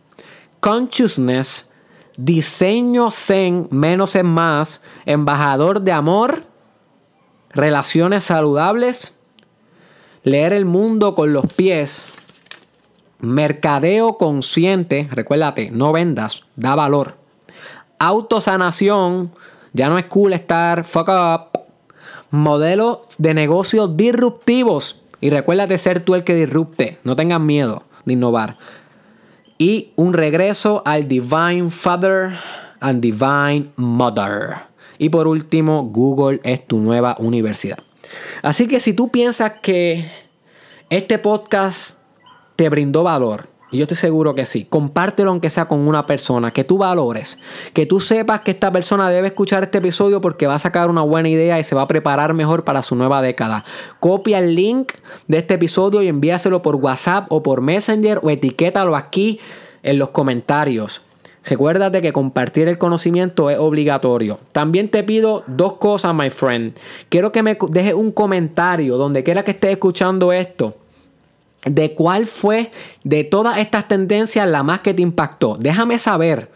[0.61, 1.69] Consciousness.
[2.17, 4.83] Diseño Zen, menos es más.
[5.05, 6.45] Embajador de amor.
[7.51, 9.17] Relaciones saludables
[10.27, 12.13] leer el mundo con los pies,
[13.21, 17.17] mercadeo consciente, recuérdate, no vendas, da valor.
[18.01, 19.31] Autosanación,
[19.73, 21.56] ya no es cool estar fuck up.
[22.37, 25.01] Modelos de negocios disruptivos.
[25.23, 26.99] Y recuérdate ser tú el que disrupte.
[27.03, 28.59] No tengas miedo de innovar.
[29.57, 32.37] Y un regreso al Divine Father
[32.81, 34.57] and Divine Mother.
[34.99, 37.79] Y por último, Google es tu nueva universidad.
[38.43, 40.11] Así que si tú piensas que
[40.91, 41.97] este podcast
[42.55, 46.53] te brindó valor, y yo estoy seguro que sí, compártelo aunque sea con una persona
[46.53, 47.39] que tú valores,
[47.73, 51.03] que tú sepas que esta persona debe escuchar este episodio porque va a sacar una
[51.03, 53.65] buena idea y se va a preparar mejor para su nueva década.
[53.99, 54.93] Copia el link
[55.27, 59.41] de este episodio y envíaselo por WhatsApp o por Messenger o etiquétalo aquí
[59.83, 61.03] en los comentarios.
[61.45, 64.41] Recuérdate que compartir el conocimiento es obligatorio.
[64.53, 66.77] También te pido dos cosas, my friend.
[67.09, 70.75] Quiero que me dejes un comentario donde quiera que estés escuchando esto.
[71.67, 72.71] De cuál fue
[73.05, 75.57] de todas estas tendencias la más que te impactó.
[75.61, 76.49] Déjame saber.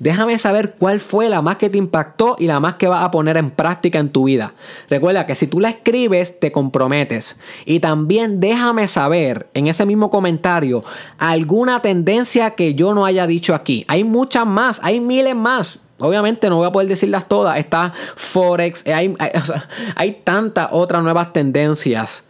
[0.00, 3.10] Déjame saber cuál fue la más que te impactó y la más que vas a
[3.10, 4.54] poner en práctica en tu vida.
[4.88, 7.38] Recuerda que si tú la escribes, te comprometes.
[7.64, 10.84] Y también déjame saber en ese mismo comentario
[11.18, 13.84] alguna tendencia que yo no haya dicho aquí.
[13.88, 15.80] Hay muchas más, hay miles más.
[15.98, 17.58] Obviamente no voy a poder decirlas todas.
[17.58, 19.30] Está Forex, hay, hay,
[19.96, 22.27] hay tantas otras nuevas tendencias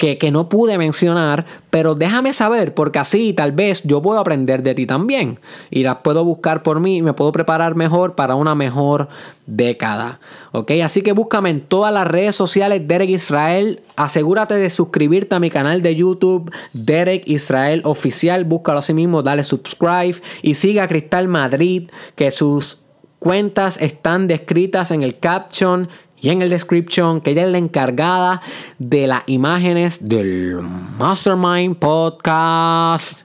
[0.00, 4.74] que, no pude mencionar, pero déjame saber porque así tal vez yo puedo aprender de
[4.74, 5.38] ti también
[5.70, 9.08] y las puedo buscar por mí y me puedo preparar mejor para una mejor
[9.46, 10.18] década.
[10.52, 10.70] ¿Ok?
[10.82, 13.82] Así que búscame en todas las redes sociales Derek Israel.
[13.96, 18.44] Asegúrate de suscribirte a mi canal de YouTube Derek Israel Oficial.
[18.44, 22.78] Búscalo así mismo, dale subscribe y siga a Cristal Madrid que sus
[23.18, 25.88] cuentas están descritas en el caption
[26.20, 28.42] y en el description que ella es la encargada
[28.78, 30.60] de las imágenes del
[30.98, 33.22] Mastermind Podcast.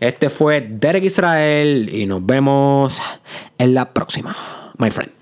[0.00, 3.00] Este fue Derek Israel y nos vemos
[3.58, 4.36] en la próxima,
[4.78, 5.17] my friend.